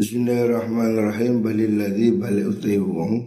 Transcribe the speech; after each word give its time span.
Bismillahirrahmanirrahim. 0.00 1.44
Balilladzi 1.44 2.16
bali 2.16 2.40
utai 2.40 2.80
wong 2.80 3.20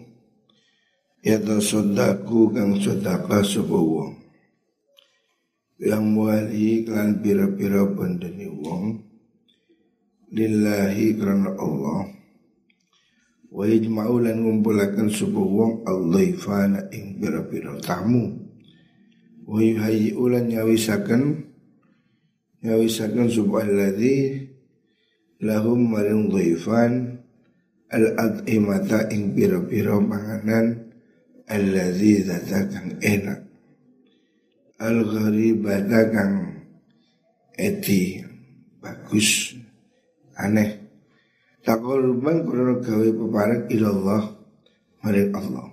Yata 1.22 1.62
sodaku 1.62 2.50
kang 2.50 2.82
sodaka 2.82 3.46
sapa 3.46 3.78
wong. 3.78 4.18
Yang 5.78 6.04
muali 6.10 6.82
klan 6.82 7.22
pira-pira 7.22 7.86
bandani 7.86 8.50
wong. 8.50 9.06
Lillahi 10.34 11.14
karena 11.14 11.54
Allah. 11.62 12.10
Wa 13.54 13.70
yajma'u 13.70 14.18
lan 14.18 14.42
ngumpulakan 14.42 15.14
sapa 15.14 15.38
wong 15.38 15.86
Allah 15.86 16.26
ing 16.90 17.22
pira-pira 17.22 17.78
tamu. 17.86 18.34
Wa 19.46 19.62
yuhayyi'u 19.62 20.26
lan 20.26 20.50
nyawisakan 20.50 21.54
Nyawisakan 22.66 23.30
sapa 23.30 23.62
alladzi 23.62 24.43
lahum 25.44 25.92
maring 25.92 26.32
dhaifan 26.32 27.20
al 27.92 28.06
ad'imata 28.16 29.12
ing 29.12 29.36
pira-pira 29.36 30.00
panganan 30.00 30.90
alladzizata 31.52 32.72
kang 32.72 32.90
enak. 33.04 33.44
Al 34.80 35.04
gharibata 35.04 36.02
kang 36.10 36.34
eti 37.60 38.24
bagus 38.80 39.54
aneh. 40.40 40.80
Takorban 41.64 42.44
kurang 42.44 42.84
gawe 42.84 43.08
peparak 43.16 43.72
ilallah 43.72 44.24
maring 45.00 45.32
Allah. 45.32 45.68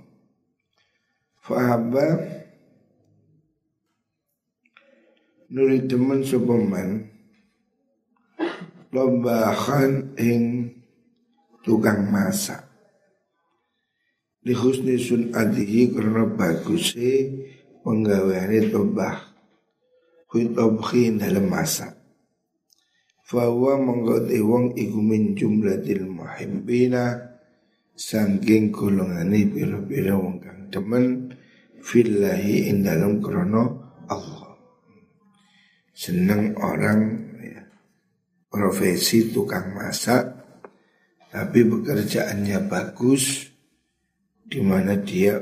Fahabba 1.42 2.06
nuri 5.50 5.82
teman 5.90 6.22
sopaman 6.22 7.09
lombahan 8.90 10.14
ing 10.18 10.70
tukang 11.62 12.10
masak. 12.10 12.66
Di 14.40 14.56
husni 14.56 14.96
sun 14.96 15.36
adihi 15.36 15.92
karena 15.92 16.24
bagusnya 16.24 17.28
penggaweane 17.84 18.72
tobah 18.72 19.30
Huitobhi 20.30 21.18
dalam 21.18 21.50
masak. 21.50 21.98
Fawa 23.26 23.78
menggoti 23.78 24.38
wong 24.38 24.78
iku 24.78 24.98
min 25.02 25.34
jumlatil 25.34 26.06
muhibbina 26.06 27.30
Sangking 28.00 28.72
golongani 28.72 29.44
bira-bira 29.44 30.16
wong 30.16 30.40
kang 30.40 30.72
demen 30.72 31.36
Fillahi 31.84 32.72
in 32.72 32.80
dalam 32.80 33.20
krono 33.20 33.92
Allah. 34.08 34.56
Seneng 35.92 36.56
orang 36.56 37.19
profesi 38.50 39.30
tukang 39.30 39.70
masak 39.78 40.26
tapi 41.30 41.62
pekerjaannya 41.62 42.66
bagus 42.66 43.46
di 44.50 44.58
mana 44.58 44.98
dia 44.98 45.38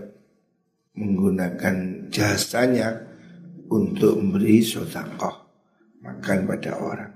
menggunakan 0.93 2.07
jasanya 2.13 2.93
untuk 3.73 4.21
memberi 4.21 4.61
sodakoh 4.61 5.49
makan 6.05 6.45
pada 6.45 6.77
orang. 6.77 7.13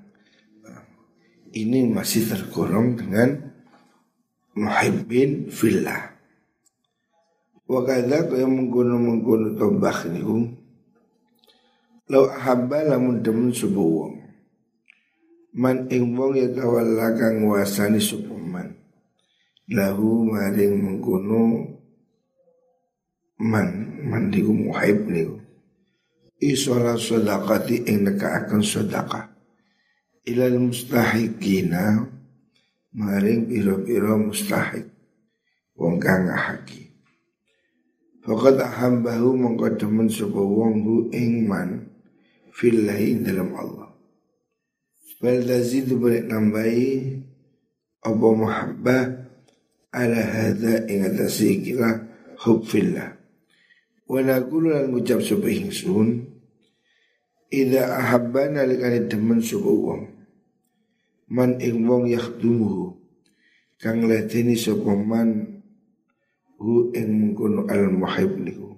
Ini 1.53 1.85
masih 1.93 2.33
tergolong 2.33 2.97
dengan 2.97 3.53
muhibbin 4.57 5.53
fillah. 5.53 6.17
Wakada 7.69 8.25
kaya 8.25 8.49
menggunakan 8.49 9.01
menggunakan 9.01 9.61
tombak 9.61 10.09
niku. 10.09 10.49
Lau 12.09 12.25
ahabba 12.33 12.97
lamun 12.97 13.21
demen 13.21 13.53
sebuah 13.53 14.22
man 15.53 15.89
ing 15.93 16.17
wong 16.17 16.33
ya 16.37 16.49
tawalla 16.49 17.13
kang 17.13 17.45
nguasani 17.45 18.01
supaman 18.01 18.73
lahu 19.69 20.25
maring 20.29 20.81
mengkono 20.81 21.69
man 23.41 23.69
man 24.09 24.33
diku 24.33 24.53
muhaib 24.53 25.09
niku. 25.09 25.37
Isola 26.43 26.99
sodakati 26.99 27.87
ing 27.87 28.03
neka 28.03 28.43
akan 28.43 28.67
sodaka 28.67 29.31
ilal 30.27 30.59
mustahikina 30.59 32.03
maring 32.99 33.47
piro-piro 33.47 34.19
mustahik. 34.19 34.91
Wong 35.73 35.97
kang 35.97 36.29
haki 36.29 36.93
Fakat 38.23 38.55
ahambahu 38.63 39.35
mengkodaman 39.35 40.07
sapa 40.07 40.39
wong 40.39 40.85
hu 40.87 40.97
ing 41.11 41.49
man 41.51 41.91
fillahi 42.55 43.19
dalam 43.19 43.51
Allah 43.57 43.82
Wal 45.23 45.47
tazidu 45.47 46.03
boleh 46.03 46.27
nambahi 46.27 47.15
Apa 48.03 48.27
muhabbah 48.35 49.03
Ala 49.95 50.19
hadha 50.19 50.83
ing 50.91 51.07
atasi 51.07 51.63
kira 51.63 52.11
Hub 52.43 52.67
fillah 52.67 53.15
Wa 54.11 54.19
nakulu 54.19 54.75
lan 54.75 54.91
ngucap 54.91 55.23
sopa 55.23 55.47
ingsun 55.47 56.27
Ida 57.55 58.03
ahabban 58.03 58.59
alikani 58.59 59.07
temen 59.07 59.39
sopa 59.39 59.71
wong 59.71 60.03
Man 61.31 61.63
ing 61.63 61.87
wong 61.87 62.11
yakhdumuhu 62.11 62.99
Kang 63.79 64.03
latini 64.11 64.59
sopa 64.59 64.91
man 64.99 65.63
Hu 66.59 66.91
ing 66.99 67.09
mengkono 67.15 67.71
al 67.71 67.95
muhib 67.95 68.43
niku 68.43 68.75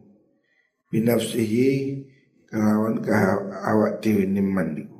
Binafsihi 0.92 2.04
Kalawan 2.52 3.00
kahawak 3.00 4.04
dewi 4.04 4.28
niman 4.28 4.68
niku 4.76 4.93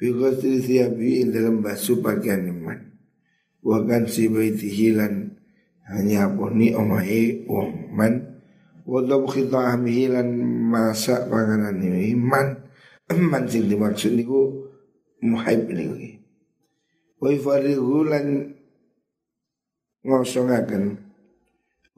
Fi 0.00 0.08
ghusli 0.16 0.64
thiyabi 0.64 1.28
dalam 1.28 1.60
basuh 1.60 2.00
pakaian 2.00 2.48
iman 2.48 2.80
Wa 3.60 3.84
kan 3.84 4.08
si 4.08 4.32
baitihi 4.32 4.96
lan 4.96 5.36
hanya 5.92 6.24
poni 6.32 6.72
omai 6.72 7.44
wong 7.44 7.92
man. 7.92 8.40
Wa 8.88 9.04
dabkhi 9.04 9.52
ta'amihi 9.52 10.08
lan 10.08 10.28
masak 10.72 11.28
panganan 11.28 11.84
iman 11.84 12.46
Man. 13.28 13.44
Sing 13.44 13.68
dimaksud 13.68 14.16
niku 14.16 14.70
muhaib 15.20 15.68
niku 15.68 16.16
Wa 17.20 17.28
ifarihu 17.28 18.08
lan 18.08 18.56
ngosongaken 20.00 20.96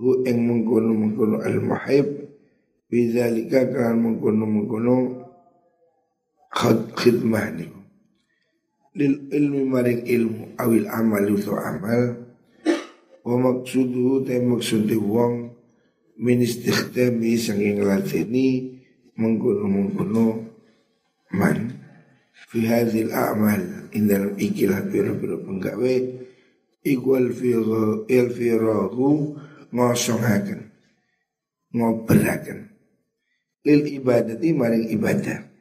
Hu 0.02 0.26
ing 0.26 0.50
mengkono-mengkono 0.50 1.38
al-muhaib. 1.46 2.26
Bidzalika 2.90 3.70
kan 3.70 3.94
mengkono-mengkono 4.02 5.22
khidmah 6.98 7.54
niku 7.54 7.81
lil 8.92 9.32
ilmi 9.32 9.62
maring 9.64 10.04
ilmu 10.04 10.44
awil 10.60 10.84
amal 10.88 11.24
itu 11.24 11.52
amal. 11.56 12.02
Wa 13.22 13.36
maksuduhu 13.38 14.26
te 14.26 14.42
maksudi 14.42 14.98
wong 14.98 15.54
min 16.18 16.38
istikhdami 16.42 17.38
sanging 17.38 17.80
latini 17.86 18.78
mengkono 19.16 19.64
mengkono 19.70 20.26
man. 21.32 21.78
Fi 22.52 22.68
hadhil 22.68 23.14
a'mal 23.14 23.92
in 23.96 24.10
dalam 24.10 24.36
ikilah 24.36 24.84
biro-biro 24.90 25.40
penggawe 25.40 25.94
ikwal 26.84 27.32
firo 27.32 28.04
il 28.10 28.28
firahu 28.28 29.38
ngosongaken 29.72 30.60
ngoberaken. 31.72 32.68
Lil 33.62 33.82
ibadati 33.88 34.50
maring 34.50 34.90
ibadah 34.90 35.51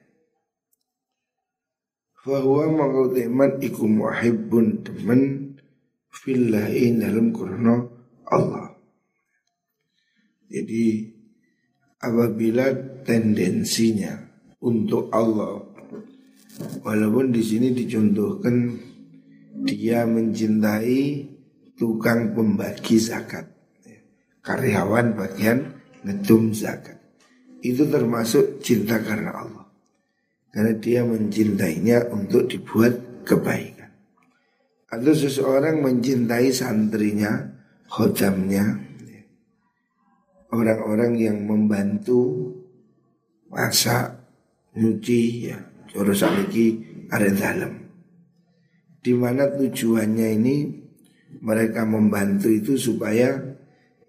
Fahuwa 2.21 2.69
mengutiman 2.69 3.57
iku 3.57 3.89
muhibbun 3.89 4.85
temen 4.85 5.21
Fillahi 6.11 7.01
dalam 7.01 7.33
kurno 7.33 7.89
Allah. 8.29 8.77
Jadi 10.45 11.07
apabila 11.97 12.69
tendensinya 13.01 14.21
untuk 14.61 15.09
Allah 15.09 15.71
Walaupun 16.85 17.31
di 17.33 17.41
sini 17.41 17.73
dicontohkan 17.73 18.75
dia 19.65 20.05
mencintai 20.05 21.25
tukang 21.79 22.35
pembagi 22.37 23.01
zakat 23.01 23.49
karyawan 24.45 25.17
bagian 25.17 25.73
ngedum 26.05 26.53
zakat. 26.53 27.01
Itu 27.61 27.89
termasuk 27.89 28.61
cinta 28.61 29.01
karena 29.01 29.31
Allah 29.33 29.60
karena 30.51 30.73
dia 30.77 31.01
mencintainya 31.07 32.11
untuk 32.11 32.51
dibuat 32.51 33.23
kebaikan. 33.23 33.91
Atau 34.91 35.15
seseorang 35.15 35.79
mencintai 35.79 36.51
santrinya, 36.51 37.31
khodamnya, 37.87 38.91
orang-orang 40.51 41.15
yang 41.15 41.37
membantu 41.47 42.51
masak, 43.47 44.19
nyuci, 44.75 45.51
ya, 45.51 45.57
coro 45.91 46.11
samiki 46.11 46.83
ada 47.07 47.31
dalam. 47.31 47.73
Di 49.01 49.15
mana 49.15 49.47
tujuannya 49.49 50.27
ini 50.37 50.55
mereka 51.41 51.87
membantu 51.87 52.51
itu 52.51 52.75
supaya 52.77 53.39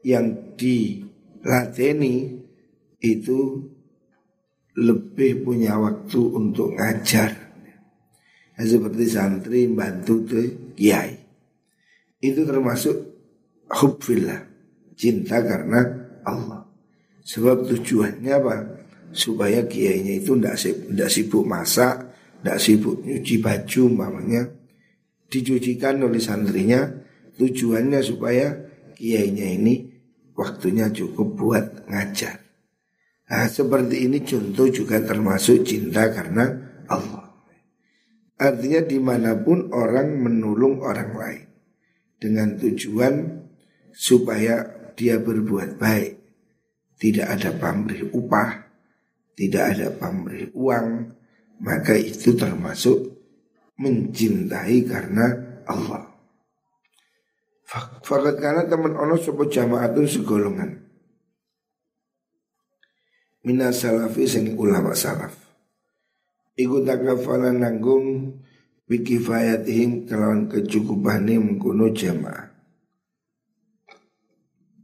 yang 0.03 0.59
dilateni 0.59 2.43
itu 2.99 3.72
lebih 4.79 5.45
punya 5.45 5.77
waktu 5.77 6.21
untuk 6.33 6.73
ngajar. 6.77 7.31
Nah, 8.57 8.65
seperti 8.65 9.05
santri 9.09 9.69
bantu 9.69 10.15
tuh 10.25 10.47
kiai. 10.77 11.21
itu 12.23 12.47
termasuk 12.47 12.95
hubbillah, 13.67 14.47
cinta 14.95 15.43
karena 15.43 15.83
Allah. 16.23 16.63
Sebab 17.27 17.67
tujuannya 17.67 18.31
apa? 18.31 18.55
Supaya 19.11 19.67
kiainya 19.67 20.23
itu 20.23 20.39
tidak 20.39 20.55
sibuk, 20.55 21.11
sibuk 21.11 21.45
masak, 21.45 22.15
tidak 22.39 22.59
sibuk 22.63 23.03
nyuci 23.03 23.43
baju 23.43 23.83
mamanya 23.91 24.43
dicucikan 25.33 26.05
oleh 26.05 26.21
santrinya 26.21 26.85
tujuannya 27.41 28.01
supaya 28.05 28.53
kiainya 28.93 29.57
ini 29.57 29.75
waktunya 30.37 30.93
cukup 30.93 31.29
buat 31.33 31.65
ngajar. 31.89 32.42
Nah, 33.33 33.49
seperti 33.49 34.05
ini 34.05 34.21
contoh 34.21 34.69
juga 34.69 35.01
termasuk 35.01 35.65
cinta 35.65 36.13
karena 36.13 36.53
Allah. 36.85 37.33
Artinya 38.37 38.85
di 38.85 39.01
mana 39.01 39.33
pun 39.41 39.73
orang 39.73 40.21
menolong 40.21 40.85
orang 40.85 41.11
lain 41.17 41.49
dengan 42.21 42.61
tujuan 42.61 43.41
supaya 43.89 44.69
dia 44.93 45.17
berbuat 45.17 45.81
baik. 45.81 46.13
Tidak 47.01 47.25
ada 47.25 47.57
pamrih 47.57 48.13
upah, 48.13 48.69
tidak 49.33 49.65
ada 49.75 49.89
pamrih 49.97 50.53
uang, 50.53 50.89
maka 51.65 51.97
itu 51.97 52.37
termasuk 52.37 53.17
mencintai 53.81 54.85
karena 54.85 55.57
Allah. 55.65 56.05
Fakat 58.05 58.37
karena 58.37 58.69
teman 58.69 58.93
ono 58.93 59.17
sopo 59.17 59.49
jamaatun 59.49 60.05
segolongan. 60.05 60.92
Mina 63.43 63.75
salafi 63.75 64.23
sing 64.31 64.55
ulama 64.55 64.95
salaf. 64.95 65.35
Iku 66.55 66.87
takafala 66.87 67.51
nanggung 67.51 68.39
bikifayatihim 68.87 70.07
kelawan 70.07 70.47
kecukupane 70.47 71.43
mengkono 71.43 71.91
jamaah. 71.91 72.55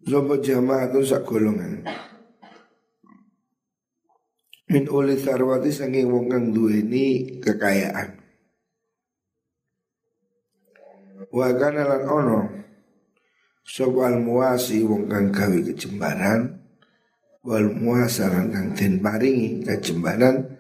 Sopo 0.09 0.43
jamaatun 0.43 1.05
sak 1.07 1.23
golongan. 1.23 1.87
Min 4.69 4.85
uli 4.91 5.15
sarwati 5.15 5.71
saking 5.71 6.11
wong 6.11 6.27
kang 6.27 6.51
duweni 6.51 7.39
kekayaan. 7.39 8.19
Wa 11.31 11.53
lan 11.55 12.05
ono 12.11 12.41
Soal 13.69 14.19
muasi 14.25 14.81
wong 14.81 15.13
kang 15.13 15.29
gawe 15.29 15.59
kejembaran 15.61 16.58
Wal 17.47 17.71
muasaran 17.71 18.51
kang 18.51 18.69
den 18.75 18.99
paringi 18.99 19.63
kejembaran 19.63 20.59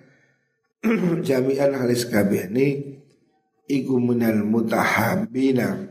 Jami'an 1.26 1.74
halis 1.74 2.06
kabehane 2.06 2.98
Iku 3.68 3.98
minal 4.00 4.46
mutahabina 4.46 5.90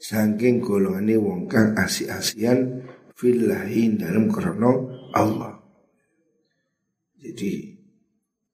Saking 0.00 0.60
golongane 0.60 1.16
wong 1.16 1.48
kang 1.48 1.76
asi-asian 1.76 2.84
Fillahin 3.14 3.94
dalam 3.94 4.26
krono 4.26 4.90
Allah. 5.14 5.54
Jadi 7.14 7.72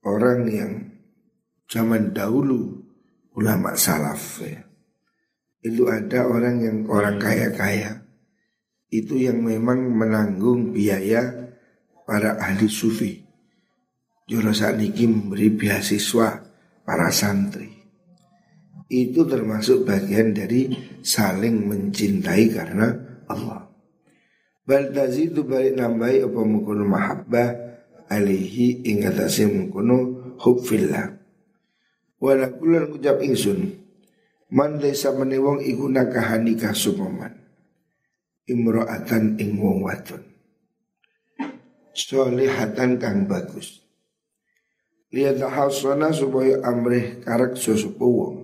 orang 0.05 0.41
yang 0.47 0.73
zaman 1.65 2.13
dahulu 2.13 2.81
ulama 3.39 3.73
salaf 3.79 4.43
ya 4.43 4.63
itu 5.61 5.85
ada 5.87 6.25
orang 6.25 6.57
yang 6.61 6.79
orang 6.89 7.21
kaya-kaya 7.21 8.00
itu 8.91 9.15
yang 9.23 9.47
memang 9.47 9.87
menanggung 9.95 10.75
biaya 10.75 11.55
para 12.03 12.37
ahli 12.43 12.67
sufi. 12.67 13.23
Jurusan 14.27 14.83
ini 14.83 15.07
memberi 15.07 15.51
beasiswa 15.55 16.43
para 16.83 17.11
santri. 17.15 17.71
Itu 18.91 19.23
termasuk 19.27 19.87
bagian 19.87 20.35
dari 20.35 20.71
saling 21.03 21.67
mencintai 21.67 22.45
karena 22.51 22.91
Allah. 23.31 23.71
Bal 24.67 24.91
itu 24.95 25.47
balik 25.47 25.79
nambahi 25.79 26.27
apa 26.27 26.41
mukunu 26.47 26.87
mahabbah 26.87 27.49
alihi 28.11 28.87
ingatasi 28.87 29.51
mukunu 29.51 30.35
hubfillah. 30.43 31.19
Walakulan 32.19 32.91
ucap 32.91 33.23
ingsun 33.23 33.81
Man 34.51 34.83
desa 34.83 35.15
menewong 35.15 35.63
iku 35.63 35.87
nakahani 35.87 36.59
kasumoman 36.59 37.40
Imro'atan 38.51 39.39
ing 39.39 39.63
wong 39.63 39.87
wadon. 39.87 40.27
Solihatan 41.95 42.99
kang 42.99 43.31
bagus. 43.31 43.87
Lihat 45.15 45.39
hasana 45.39 46.11
supaya 46.11 46.59
amrih 46.67 47.23
karak 47.23 47.59
sosopo 47.59 48.07
wong 48.07 48.37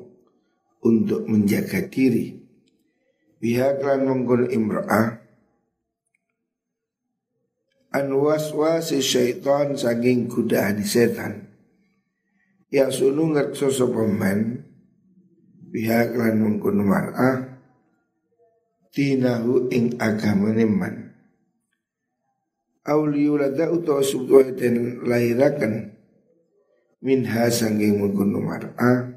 Untuk 0.86 1.26
menjaga 1.26 1.82
diri. 1.90 2.38
Pihak 3.42 3.82
lan 3.82 4.06
mengkul 4.06 4.46
imro'ah 4.46 5.26
Anwaswasi 7.96 9.00
syaitan 9.00 9.72
saking 9.72 10.28
kudaan 10.28 10.84
setan. 10.84 11.48
Ya 12.68 12.92
sunu 12.92 13.32
ngerso 13.32 13.72
sopaman 13.72 14.68
pihak 15.72 16.12
lan 16.12 16.44
mengkono 16.44 16.84
mar'ah 16.84 17.55
tinahu 18.94 19.70
ing 19.72 19.96
agamane 19.96 20.66
man. 20.66 20.94
Auliyulada 22.86 23.70
utawa 23.74 24.02
subtuwa 24.02 24.46
den 24.54 25.02
lairakan 25.02 25.96
minha 27.02 27.50
sanging 27.50 27.98
mengkono 27.98 28.38
mar'ah 28.38 29.10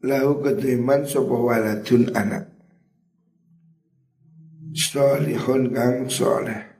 lahu 0.00 0.40
ketuiman 0.40 1.04
sapa 1.04 1.36
waladun 1.36 2.08
anak. 2.16 2.48
Salihun 4.70 5.74
kang 5.74 6.06
soleh 6.06 6.70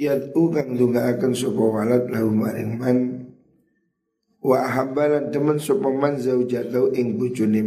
Yad'u 0.00 0.48
kang 0.48 0.80
dunga 0.80 1.12
akan 1.12 1.36
sapa 1.36 1.60
walad 1.60 2.08
lahu 2.08 2.32
maring 2.32 2.72
man. 2.80 2.98
Wa 4.40 4.64
ahabbalan 4.64 5.28
temen 5.28 5.60
sapa 5.60 5.92
man 5.92 6.16
zaujatau 6.16 6.96
ing 6.96 7.20
bojone 7.20 7.60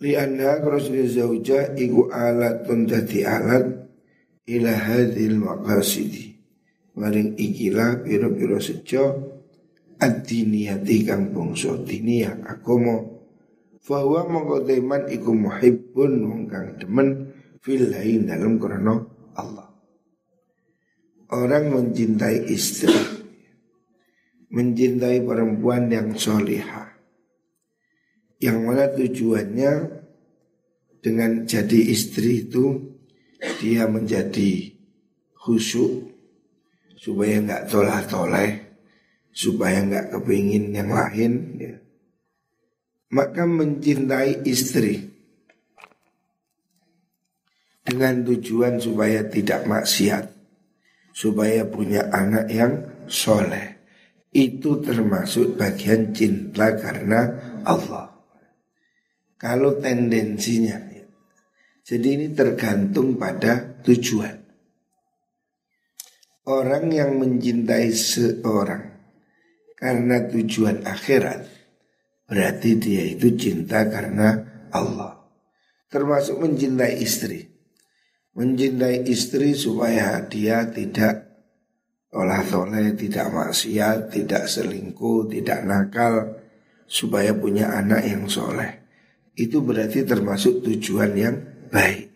man 0.00 0.08
li 0.08 0.16
anna 0.16 0.64
rasul 0.64 1.04
zauja 1.04 1.76
iku 1.76 2.08
alatun 2.08 2.88
dadi 2.88 3.20
alat 3.20 3.68
ila 4.48 4.72
hadhil 4.72 5.36
maqasidi 5.36 6.40
maring 6.96 7.36
ikilah 7.36 8.00
pira-pira 8.00 8.56
sejo 8.56 9.36
ad-diniyati 10.00 11.04
kang 11.04 11.36
bangsa 11.36 11.76
diniyah 11.84 12.48
agama 12.48 13.20
Fahuwa 13.80 14.28
mongko 14.28 14.68
teman 14.68 15.08
iku 15.08 15.32
muhibbun 15.32 16.12
wong 16.28 16.42
demen 16.76 17.32
fillahi 17.64 18.20
dalam 18.28 18.60
krana 18.60 19.08
Allah. 19.32 19.72
Orang 21.32 21.72
mencintai 21.72 22.44
istri 22.52 22.92
mencintai 24.52 25.24
perempuan 25.24 25.88
yang 25.88 26.12
solihah. 26.12 26.92
Yang 28.36 28.58
mana 28.60 28.84
tujuannya 28.92 29.72
dengan 31.00 31.48
jadi 31.48 31.80
istri 31.90 32.48
itu 32.48 32.96
dia 33.60 33.88
menjadi 33.88 34.72
khusyuk 35.40 36.12
supaya 37.00 37.40
nggak 37.40 37.64
tolah 37.72 38.00
toleh, 38.04 38.50
supaya 39.32 39.80
nggak 39.80 40.06
kepingin 40.12 40.76
yang 40.76 40.92
lain. 40.92 41.32
Ya. 41.56 41.74
Maka 43.10 43.48
mencintai 43.48 44.44
istri 44.44 45.08
dengan 47.80 48.20
tujuan 48.22 48.76
supaya 48.76 49.24
tidak 49.26 49.64
maksiat, 49.64 50.28
supaya 51.16 51.64
punya 51.64 52.12
anak 52.12 52.46
yang 52.52 52.72
soleh 53.08 53.80
itu 54.30 54.78
termasuk 54.78 55.58
bagian 55.58 56.14
cinta 56.14 56.70
karena 56.78 57.34
Allah. 57.66 58.14
Kalau 59.40 59.80
tendensinya, 59.80 60.89
jadi 61.90 62.06
ini 62.06 62.30
tergantung 62.30 63.18
pada 63.18 63.82
tujuan. 63.82 64.38
Orang 66.46 66.94
yang 66.94 67.18
mencintai 67.18 67.90
seorang 67.90 68.94
karena 69.74 70.22
tujuan 70.30 70.86
akhirat, 70.86 71.50
berarti 72.30 72.70
dia 72.78 73.02
itu 73.10 73.34
cinta 73.34 73.90
karena 73.90 74.38
Allah. 74.70 75.18
Termasuk 75.90 76.38
mencintai 76.38 76.94
istri. 77.02 77.50
Mencintai 78.38 79.10
istri 79.10 79.58
supaya 79.58 80.22
dia 80.30 80.70
tidak 80.70 81.26
olah 82.14 82.46
toleh, 82.46 82.94
tidak 82.94 83.34
maksiat, 83.34 84.14
tidak 84.14 84.46
selingkuh, 84.46 85.26
tidak 85.26 85.66
nakal, 85.66 86.38
supaya 86.86 87.34
punya 87.34 87.74
anak 87.74 88.06
yang 88.06 88.30
soleh. 88.30 88.78
Itu 89.34 89.66
berarti 89.66 90.06
termasuk 90.06 90.62
tujuan 90.62 91.18
yang 91.18 91.49
baik. 91.70 92.10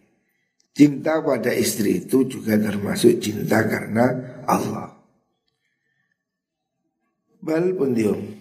Cinta 0.74 1.22
pada 1.22 1.54
istri 1.54 2.02
itu 2.02 2.26
juga 2.26 2.58
termasuk 2.58 3.22
cinta 3.22 3.62
karena 3.62 4.10
Allah. 4.42 4.94
Bal 7.44 7.76
pendium 7.76 8.40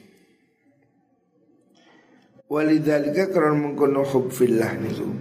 Walidhalika 2.47 3.27
karena 3.27 3.51
mengkono 3.51 4.07
hub 4.07 4.31
fillah 4.31 4.79
niku 4.79 5.11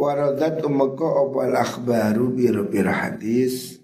Waradat 0.00 0.64
umaka 0.64 1.04
opal 1.04 1.52
akhbaru 1.52 2.32
biro-biro 2.32 2.88
hadis 2.88 3.76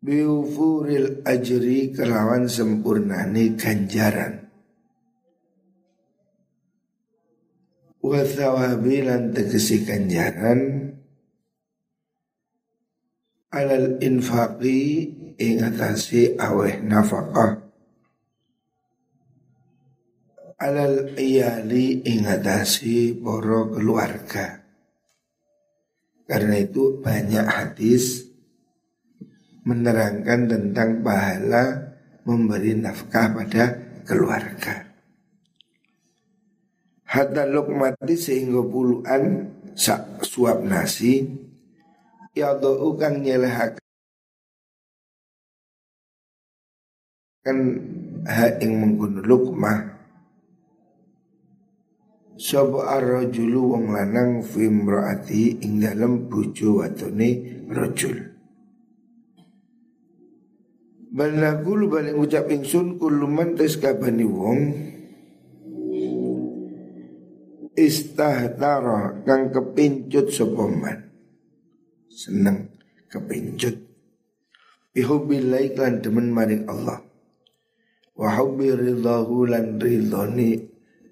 Biufuril 0.00 1.20
ajri 1.28 1.92
kelawan 1.92 2.48
sempurnani 2.48 3.60
ganjaran 3.60 4.39
Wathawabi 8.00 9.04
lan 9.04 9.36
tegesi 9.36 9.84
ganjaran 9.84 10.92
Alal 13.50 14.00
infaqi 14.00 15.10
ingatasi 15.36 16.38
aweh 16.38 16.80
nafkah 16.86 17.70
alal 20.60 21.16
iyali 21.16 22.04
ingatasi 22.04 23.16
poro 23.16 23.72
keluarga. 23.72 24.60
Karena 26.28 26.60
itu 26.60 27.00
banyak 27.00 27.46
hadis 27.48 28.28
menerangkan 29.64 30.46
tentang 30.46 31.02
pahala 31.02 31.96
memberi 32.22 32.76
nafkah 32.76 33.34
pada 33.34 33.64
keluarga. 34.04 34.89
Hatta 37.10 37.42
lukmati 37.42 38.14
sehingga 38.14 38.62
puluhan 38.62 39.50
sak 39.74 40.22
suap 40.22 40.62
nasi 40.62 41.26
ya 42.38 42.54
do'u 42.54 42.94
kang 42.94 43.18
nyelehakan 43.26 43.82
kan 47.42 47.58
ha 48.30 48.46
ing 48.62 48.72
menggunakan 48.78 49.26
lukmah 49.26 49.78
Sapa 52.40 52.96
ar-rajulu 52.96 53.76
wong 53.76 53.92
lanang 53.92 54.40
fi 54.40 54.64
imraati 54.64 55.60
ing 55.60 55.84
dalem 55.84 56.24
bojo 56.24 56.80
wadone 56.80 57.60
rajul. 57.68 58.16
Balakul 61.12 61.84
balik 61.92 62.16
ucap 62.16 62.48
ingsun 62.48 62.96
kuluman 62.96 63.60
tes 63.60 63.76
kabani 63.76 64.24
wong 64.24 64.60
istahtara 67.80 69.24
kang 69.24 69.48
kepincut 69.48 70.28
sapa 70.28 70.64
man. 70.68 70.98
Seneng 72.12 72.68
kepincut. 73.08 73.80
Bihubbilai 74.92 75.72
lan 75.78 76.02
demen 76.04 76.34
maring 76.34 76.68
Allah. 76.68 77.00
Wa 78.12 78.36
hubbi 78.36 78.68
ridahu 78.74 79.48
lan 79.48 79.80
ridhani 79.80 80.60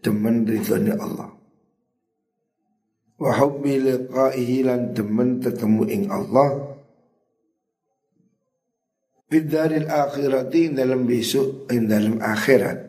demen 0.05 0.45
ridhonya 0.45 0.99
Allah. 1.01 1.33
Wa 3.17 3.31
hubbi 3.39 3.81
liqa'ihi 3.81 4.67
lan 4.67 4.93
demen 4.93 5.41
ketemu 5.41 5.83
ing 5.89 6.03
Allah. 6.13 6.77
Bidaril 9.29 9.89
akhirati 9.89 10.73
dalam 10.73 11.05
besok 11.05 11.69
ing 11.69 11.85
dalam 11.89 12.17
akhirat. 12.21 12.88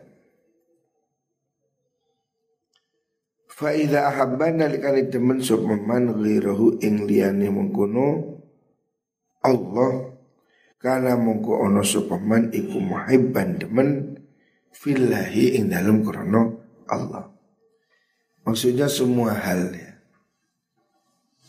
Fa 3.60 3.76
idza 3.76 4.08
ahabbana 4.08 4.72
likani 4.72 5.12
demen 5.12 5.44
sapa 5.44 5.76
man 5.76 6.16
ghirahu 6.16 6.80
ing 6.80 7.04
liyane 7.04 7.52
mengkono 7.52 8.40
Allah 9.44 10.16
kana 10.80 11.12
mongko 11.20 11.68
ana 11.68 11.84
sapa 11.84 12.16
man 12.16 12.48
iku 12.56 12.80
muhibban 12.80 13.60
demen 13.60 14.16
fillahi 14.72 15.60
ing 15.60 15.68
dalam 15.68 16.00
krana 16.00 16.56
Allah. 16.88 17.28
Maksudnya 18.48 18.88
semua 18.88 19.36
hal 19.36 19.76
ya. 19.76 19.92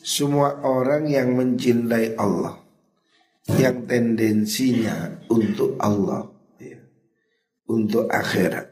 Semua 0.04 0.60
orang 0.68 1.08
yang 1.08 1.32
mencintai 1.32 2.20
Allah 2.20 2.60
yang 3.56 3.88
tendensinya 3.88 5.24
untuk 5.32 5.80
Allah 5.80 6.28
ya, 6.60 6.76
untuk 7.72 8.12
akhirat 8.12 8.71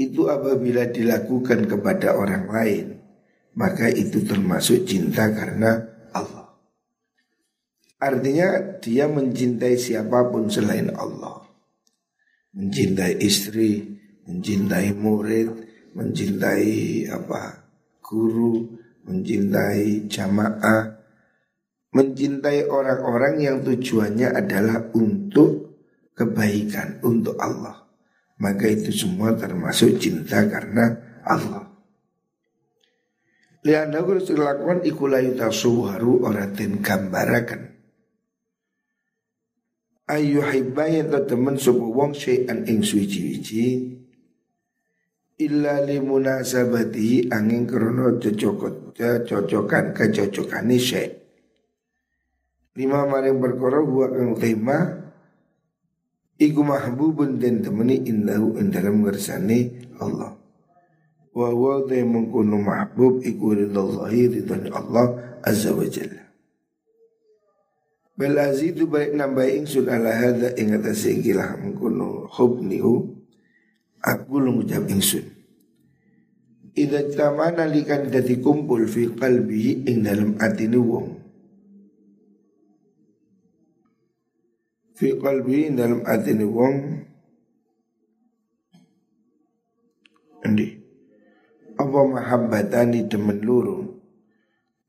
itu 0.00 0.32
apabila 0.32 0.88
dilakukan 0.88 1.68
kepada 1.68 2.16
orang 2.16 2.48
lain 2.48 2.86
maka 3.54 3.90
itu 3.90 4.22
termasuk 4.22 4.86
cinta 4.86 5.28
karena 5.30 5.84
Allah. 6.14 6.54
Artinya 8.00 8.78
dia 8.80 9.10
mencintai 9.10 9.76
siapa 9.76 10.30
pun 10.30 10.48
selain 10.48 10.88
Allah. 10.94 11.44
Mencintai 12.56 13.20
istri, 13.20 13.84
mencintai 14.26 14.96
murid, 14.96 15.48
mencintai 15.94 17.06
apa 17.12 17.68
guru, 18.00 18.80
mencintai 19.06 20.08
jamaah, 20.08 20.98
mencintai 21.94 22.66
orang-orang 22.66 23.34
yang 23.38 23.56
tujuannya 23.62 24.34
adalah 24.34 24.90
untuk 24.96 25.78
kebaikan, 26.16 26.98
untuk 27.04 27.36
Allah. 27.38 27.89
Maka 28.40 28.66
itu 28.72 28.88
semua 28.90 29.36
termasuk 29.36 30.00
cinta 30.00 30.48
karena 30.48 30.96
Allah. 31.22 31.68
Lihat 33.60 33.92
aku 33.92 34.16
harus 34.16 34.26
dilakukan 34.32 34.80
ikulayu 34.88 35.36
tasuharu 35.36 36.24
orang 36.24 36.56
ten 36.56 36.80
gambarakan. 36.80 37.76
Ayu 40.08 40.40
hibbayan 40.40 41.12
teman 41.28 41.60
subuh 41.60 41.92
wong 41.92 42.16
syai'an 42.16 42.66
ing 42.66 42.80
suci-wici 42.82 44.00
illa 45.40 45.80
limunasabatihi 45.80 47.32
angin 47.32 47.64
krono 47.64 48.20
cocokot 48.20 48.92
cocokan 49.24 49.96
kecocokan 49.96 50.68
syekh 50.76 51.10
lima 52.76 53.08
maring 53.08 53.40
perkara 53.40 53.80
huwa 53.80 54.06
kang 54.12 54.36
tema 54.36 54.78
iku 56.40 56.64
mahbubun 56.64 57.36
den 57.36 57.60
temeni 57.60 58.00
indahu 58.08 58.56
ing 58.56 58.72
dalem 58.72 59.04
ngersane 59.04 59.92
Allah. 60.00 60.40
Wa 61.30 61.52
huwa 61.52 61.86
de 61.86 62.02
mengkono 62.02 62.58
mahbub 62.58 63.22
iku 63.22 63.54
ridallahi 63.54 64.40
ridhani 64.40 64.72
Allah 64.72 65.38
azza 65.44 65.70
wa 65.76 65.86
jalla. 65.86 66.26
Bal 68.16 68.34
azidu 68.40 68.90
baik 68.90 69.14
nambahi 69.14 69.62
ingsun 69.62 69.86
ala 69.86 70.10
hadha 70.10 70.56
ing 70.58 70.74
atase 70.74 71.14
ikilah 71.20 71.60
mengkono 71.60 72.26
hubnihu 72.34 73.20
Aku 74.00 74.40
lu 74.40 74.56
ngucap 74.56 74.88
ingsun. 74.88 75.28
Ida 76.72 77.04
tamana 77.12 77.68
likan 77.68 78.08
dadi 78.08 78.40
kumpul 78.40 78.88
fi 78.88 79.12
qalbi 79.12 79.84
ing 79.84 80.00
dalam 80.00 80.40
atine 80.40 80.80
wong 80.80 81.19
Fi 85.00 85.16
qalbi 85.16 85.64
ing 85.64 85.80
dalam 85.80 86.04
atine 86.04 86.44
wong 86.44 86.76
Andi 90.44 90.76
Apa 91.80 92.00
mahabbatani 92.04 93.08
demen 93.08 93.40
luru 93.40 93.96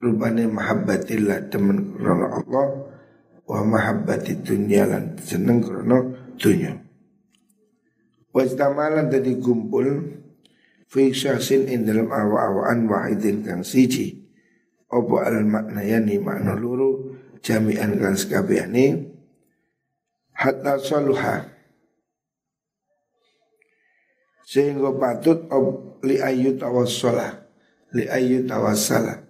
Rupane 0.03 0.51
mahabbatillah 0.51 1.48
demen 1.48 1.96
krono 1.96 2.27
Allah 2.27 2.68
Wa 3.48 3.63
mahabbati 3.63 4.44
dunia 4.44 4.84
lan 4.84 5.15
seneng 5.15 5.63
krono 5.63 6.12
dunia 6.36 6.75
Wajtamalan 8.36 9.08
tadi 9.08 9.39
kumpul 9.39 10.12
Fi 10.91 11.15
syahsin 11.15 11.72
in 11.72 11.88
dalam 11.88 12.12
awa-awaan 12.12 12.84
wahidin 12.84 13.48
kang 13.48 13.63
siji 13.63 14.27
Opo 14.91 15.24
al 15.24 15.48
maknayani 15.48 16.20
makna 16.20 16.60
luru 16.60 17.15
Jami'an 17.39 17.96
kang 17.96 18.20
sekabiani 18.20 19.11
Hatta 20.41 20.81
saluha. 20.81 21.45
Sehingga 24.41 24.89
patut 24.98 25.45
ob 25.53 26.01
li 26.01 26.17
ayu 26.17 26.57
tawassalah 26.57 27.45
Li 27.93 28.10
ayu 28.10 28.50
tawassalah 28.50 29.21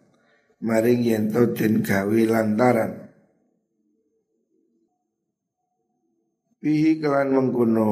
Maring 0.63 1.03
yento 1.03 1.51
den 1.51 1.83
gawe 1.83 2.19
lantaran. 2.29 3.11
Bihi 6.61 7.01
kelan 7.01 7.33
mengkuno 7.33 7.89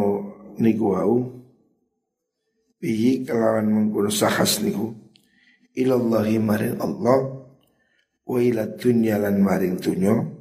niku 0.62 0.86
wau. 0.94 1.18
Bihi 2.78 3.26
kelawan 3.26 3.68
mengkono 3.74 4.14
sahas 4.14 4.62
niku. 4.62 4.94
Ilallahi 5.74 6.38
maring 6.38 6.78
Allah 6.78 7.20
wa 8.30 8.38
ila 8.38 8.70
dunya 8.78 9.18
lan 9.18 9.42
maring 9.42 9.82
dunya 9.82 10.39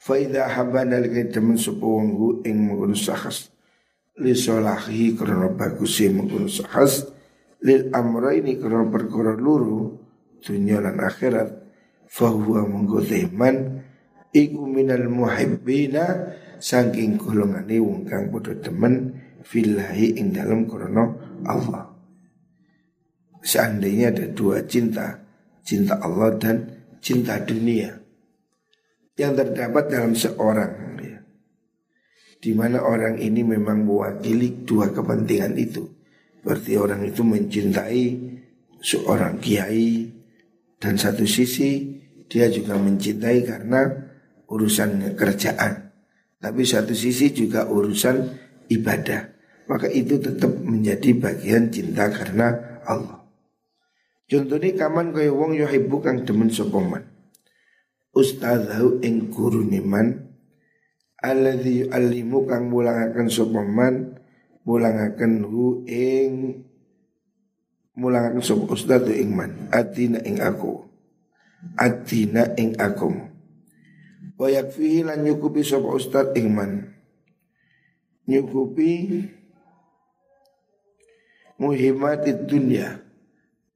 fa 0.00 0.14
idza 0.20 0.48
habana 0.48 1.00
lika 1.02 1.26
temen 1.32 1.58
sapa 1.58 1.82
wong 1.82 2.42
ing 2.46 2.56
mengkono 2.68 2.96
sahas. 2.96 3.50
Li 4.16 4.32
solahi 4.32 5.12
krana 5.16 5.52
bagus 5.52 6.00
mengkono 6.06 6.48
sahas. 6.48 7.10
Lil 7.64 7.90
amraini 7.90 8.60
krana 8.60 8.88
perkara 8.88 9.34
luru 9.34 9.96
dunya 10.40 10.80
akhirat. 10.80 11.64
Fa 12.06 12.30
huwa 12.30 12.62
mengko 12.64 13.02
iku 14.36 14.62
minal 14.68 15.08
muhibbina 15.08 16.36
saking 16.60 17.16
golongane 17.16 17.80
wong 17.80 18.04
kang 18.04 18.28
padha 18.28 18.52
demen 18.60 19.16
fillahi 19.42 20.20
ing 20.20 20.36
dalam 20.36 20.68
krono 20.68 21.16
Allah. 21.48 21.88
Seandainya 23.46 24.10
ada 24.10 24.26
dua 24.34 24.66
cinta, 24.66 25.22
cinta 25.62 25.98
Allah 26.02 26.34
dan 26.34 26.56
cinta 26.98 27.38
dunia 27.38 28.05
yang 29.16 29.32
terdapat 29.32 29.88
dalam 29.88 30.12
seorang 30.12 31.00
ya. 31.00 31.18
di 32.40 32.52
mana 32.52 32.84
orang 32.84 33.16
ini 33.16 33.42
memang 33.42 33.84
mewakili 33.88 34.64
dua 34.64 34.92
kepentingan 34.92 35.56
itu. 35.56 35.88
Berarti 36.44 36.78
orang 36.78 37.02
itu 37.02 37.26
mencintai 37.26 38.04
seorang 38.78 39.42
kiai 39.42 40.06
dan 40.78 40.94
satu 40.94 41.26
sisi 41.26 41.96
dia 42.30 42.46
juga 42.52 42.78
mencintai 42.78 43.38
karena 43.42 43.88
urusan 44.46 45.16
kerjaan. 45.18 45.90
Tapi 46.36 46.62
satu 46.62 46.94
sisi 46.94 47.32
juga 47.32 47.66
urusan 47.66 48.16
ibadah 48.70 49.36
maka 49.66 49.90
itu 49.90 50.18
tetap 50.18 50.50
menjadi 50.62 51.10
bagian 51.18 51.68
cinta 51.70 52.06
karena 52.10 52.78
Allah. 52.86 53.26
Contohnya 54.26 54.74
kaman 54.74 55.14
kaya 55.14 55.30
wong 55.30 55.54
yuhibbu 55.54 56.02
kang 56.02 56.22
demen 56.26 56.50
sapa 56.50 56.78
man. 56.82 57.04
Ustadzahu 58.16 59.04
ing 59.04 59.28
guru 59.28 59.60
niman 59.60 60.24
alladzi 61.20 61.84
yu'allimu 61.84 62.48
kang 62.48 62.72
mulangaken 62.72 63.28
sapa 63.28 63.60
man? 63.60 64.16
Mulangaken 64.64 65.44
hu 65.44 65.84
ing 65.84 66.64
mulangaken 67.92 68.40
sapa 68.40 68.64
ustadz 68.72 69.12
ing 69.12 69.36
man? 69.36 69.68
Atina 69.68 70.24
ing 70.24 70.40
aku. 70.40 70.88
Atina 71.76 72.56
ing 72.56 72.72
aku. 72.80 73.12
Wa 74.40 74.48
yakfihi 74.48 75.04
lan 75.04 75.20
nyukupi 75.20 75.60
sapa 75.60 75.86
ustadz 75.92 76.34
ing 76.40 76.56
man. 76.56 76.96
Nyukupi 78.24 79.22
muhimati 81.60 82.32
dunia 82.48 83.00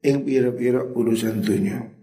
ing 0.01 0.25
pira-pira 0.25 0.81
urusan 0.85 1.45
dunia 1.45 2.00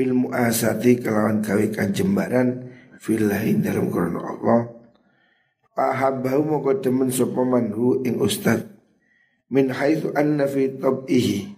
bil 0.00 0.16
muasati 0.16 0.96
kelawan 1.04 1.44
gawe 1.44 1.60
jembaran 1.92 2.72
fillahi 2.96 3.60
dalam 3.60 3.92
krono 3.92 4.24
Allah. 4.24 4.60
Ahabbahu 5.76 6.40
moko 6.40 6.80
demen 6.80 7.12
sapa 7.12 7.44
manhu 7.44 8.00
ing 8.08 8.16
ustad. 8.16 8.64
Min 9.52 9.68
haitsu 9.68 10.16
anna 10.16 10.48
fi 10.48 10.72
tab'ihi 10.72 11.52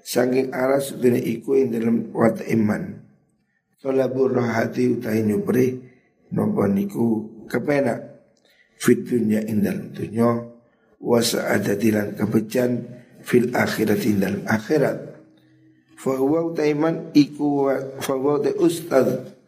saking 0.00 0.56
arah 0.56 0.80
sedene 0.80 1.20
iku 1.20 1.52
ing 1.60 1.76
dalam 1.76 2.08
wat 2.16 2.40
iman. 2.48 3.04
Talabur 3.76 4.40
rahati 4.40 4.96
utai 4.96 5.20
nyupri 5.20 5.76
nopo 6.32 6.64
niku 6.64 7.28
kepenak. 7.44 8.24
Fit 8.80 9.04
dunya 9.04 9.44
ing 9.44 9.60
dalam 9.60 9.92
dunya 9.92 10.48
wa 10.96 11.20
sa'adatilan 11.20 12.16
kebejan 12.16 12.88
fil 13.20 13.52
akhirat 13.52 14.00
dalam 14.16 14.48
akhirat 14.48 15.11
fa 16.02 16.18
huwa 16.18 16.50
utaiman 16.50 17.14
iku 17.14 17.70
fa 18.02 18.18
huwa 18.18 18.42
ustad 18.58 19.38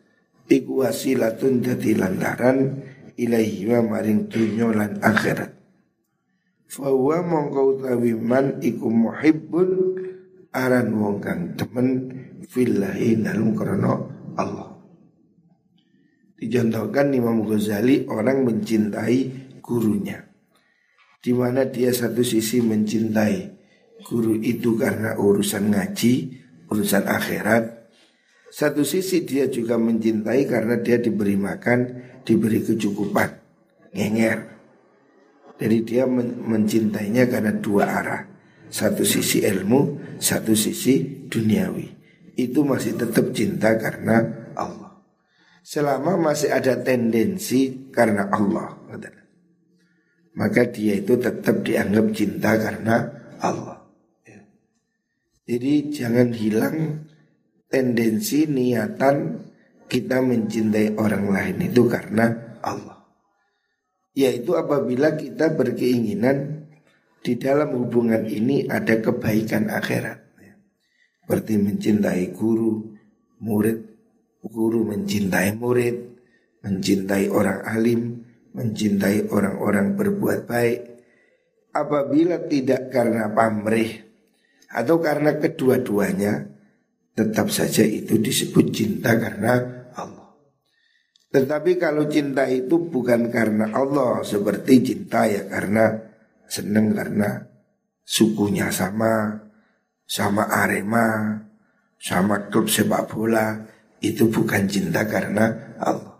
iku 0.47 0.87
wasilatun 0.87 1.59
dadi 1.59 1.99
lantaran 1.99 2.79
ilaihi 3.19 3.67
wa 3.75 3.83
maring 3.83 4.31
dunya 4.31 4.71
lan 4.71 5.03
akhirat. 5.03 5.51
Fa 6.71 6.95
huwa 6.95 7.27
mongko 7.27 7.61
utawi 7.75 8.15
man 8.15 8.63
iku 8.63 8.87
muhibbun 8.87 9.99
aran 10.55 10.95
wong 10.95 11.19
kang 11.19 11.59
temen 11.59 12.15
fillahi 12.47 13.19
dalam 13.19 13.51
krana 13.59 13.99
Allah. 14.39 14.79
Dicontohkan 16.39 17.11
Imam 17.19 17.43
Ghazali 17.43 18.07
orang 18.07 18.47
mencintai 18.47 19.19
gurunya. 19.59 20.23
Di 21.19 21.35
mana 21.35 21.67
dia 21.67 21.91
satu 21.91 22.23
sisi 22.23 22.63
mencintai 22.63 23.55
guru 24.05 24.37
itu 24.37 24.77
karena 24.77 25.17
urusan 25.17 25.73
ngaji, 25.73 26.44
urusan 26.75 27.07
akhirat. 27.07 27.87
Satu 28.51 28.83
sisi 28.83 29.23
dia 29.23 29.47
juga 29.47 29.79
mencintai 29.79 30.47
karena 30.47 30.79
dia 30.83 30.99
diberi 30.99 31.39
makan, 31.39 32.03
diberi 32.27 32.63
kecukupan, 32.63 33.31
ngenger. 33.95 34.39
Jadi 35.59 35.79
dia 35.87 36.05
men 36.11 36.43
mencintainya 36.43 37.31
karena 37.31 37.55
dua 37.55 37.85
arah. 37.87 38.23
Satu 38.71 39.07
sisi 39.07 39.47
ilmu, 39.47 40.03
satu 40.19 40.59
sisi 40.59 41.27
duniawi. 41.31 41.87
Itu 42.35 42.67
masih 42.67 42.99
tetap 42.99 43.31
cinta 43.31 43.79
karena 43.79 44.51
Allah. 44.59 44.99
Selama 45.63 46.19
masih 46.19 46.51
ada 46.51 46.75
tendensi 46.83 47.91
karena 47.95 48.27
Allah 48.35 48.85
maka 50.35 50.67
dia 50.67 50.99
itu 50.99 51.15
tetap 51.19 51.63
dianggap 51.63 52.11
cinta 52.11 52.59
karena 52.59 52.97
Allah. 53.39 53.74
Jadi 55.45 55.93
jangan 55.93 56.33
hilang 56.33 57.05
tendensi 57.69 58.49
niatan 58.49 59.45
kita 59.85 60.25
mencintai 60.25 60.97
orang 60.97 61.29
lain 61.29 61.57
itu 61.69 61.85
karena 61.85 62.57
Allah. 62.65 63.05
Yaitu 64.17 64.57
apabila 64.57 65.13
kita 65.21 65.53
berkeinginan 65.53 66.65
di 67.21 67.37
dalam 67.37 67.77
hubungan 67.77 68.25
ini 68.25 68.65
ada 68.69 68.97
kebaikan 69.01 69.69
akhirat. 69.69 70.25
Seperti 71.25 71.57
mencintai 71.57 72.37
guru, 72.37 72.85
murid, 73.41 73.81
guru 74.45 74.85
mencintai 74.85 75.57
murid, 75.57 75.97
mencintai 76.61 77.33
orang 77.33 77.65
alim, 77.65 78.01
mencintai 78.53 79.33
orang-orang 79.33 79.97
berbuat 79.99 80.45
baik 80.45 80.79
apabila 81.75 82.39
tidak 82.47 82.93
karena 82.95 83.27
pamrih 83.35 84.14
atau 84.75 84.99
karena 84.99 85.39
kedua-duanya 85.39 86.51
tetap 87.15 87.47
saja 87.55 87.87
itu 87.87 88.19
disebut 88.19 88.75
cinta 88.75 89.15
karena 89.15 89.87
Allah. 89.95 90.35
Tetapi 91.31 91.79
kalau 91.79 92.11
cinta 92.11 92.43
itu 92.51 92.91
bukan 92.91 93.31
karena 93.31 93.71
Allah 93.71 94.27
seperti 94.27 94.83
cinta 94.83 95.31
ya 95.31 95.47
karena 95.47 95.95
seneng 96.51 96.91
karena 96.91 97.47
sukunya 98.03 98.75
sama, 98.75 99.47
sama 100.05 100.51
Arema, 100.51 101.39
sama 102.03 102.51
klub 102.51 102.67
sepak 102.67 103.15
bola, 103.15 103.63
itu 104.03 104.27
bukan 104.27 104.67
cinta 104.67 105.07
karena 105.07 105.79
Allah. 105.79 106.19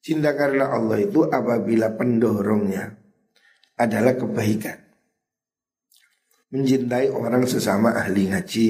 Cinta 0.00 0.32
karena 0.32 0.72
Allah 0.72 1.02
itu 1.02 1.28
apabila 1.28 1.92
pendorongnya 1.98 2.94
adalah 3.76 4.16
kebaikan. 4.16 4.85
Mencintai 6.54 7.10
orang 7.10 7.42
sesama 7.42 7.90
ahli 7.94 8.30
ngaji. 8.30 8.68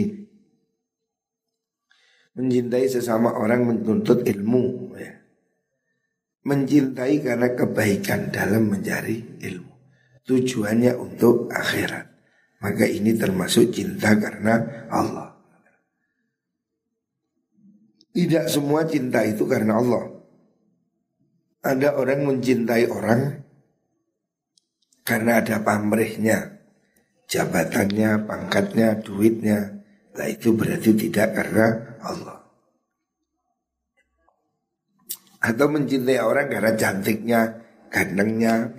Mencintai 2.36 2.86
sesama 2.88 3.36
orang 3.36 3.68
menuntut 3.68 4.24
ilmu. 4.24 4.96
Ya. 4.96 5.12
Mencintai 6.46 7.20
karena 7.20 7.52
kebaikan 7.52 8.32
dalam 8.32 8.72
mencari 8.72 9.40
ilmu. 9.44 9.72
Tujuannya 10.24 10.92
untuk 10.96 11.52
akhirat. 11.52 12.16
Maka 12.64 12.88
ini 12.88 13.12
termasuk 13.12 13.70
cinta 13.72 14.16
karena 14.16 14.88
Allah. 14.88 15.36
Tidak 18.16 18.48
semua 18.48 18.88
cinta 18.88 19.20
itu 19.28 19.44
karena 19.44 19.76
Allah. 19.76 20.08
Ada 21.60 22.00
orang 22.00 22.24
mencintai 22.24 22.88
orang 22.88 23.44
karena 25.04 25.44
ada 25.44 25.60
pamrihnya, 25.60 26.55
jabatannya, 27.30 28.26
pangkatnya, 28.26 28.98
duitnya. 29.02 29.82
Nah 30.16 30.26
itu 30.26 30.56
berarti 30.56 30.90
tidak 30.96 31.36
karena 31.36 31.66
Allah. 32.02 32.38
Atau 35.42 35.70
mencintai 35.70 36.18
orang 36.18 36.48
karena 36.50 36.72
cantiknya, 36.74 37.40
gantengnya, 37.92 38.72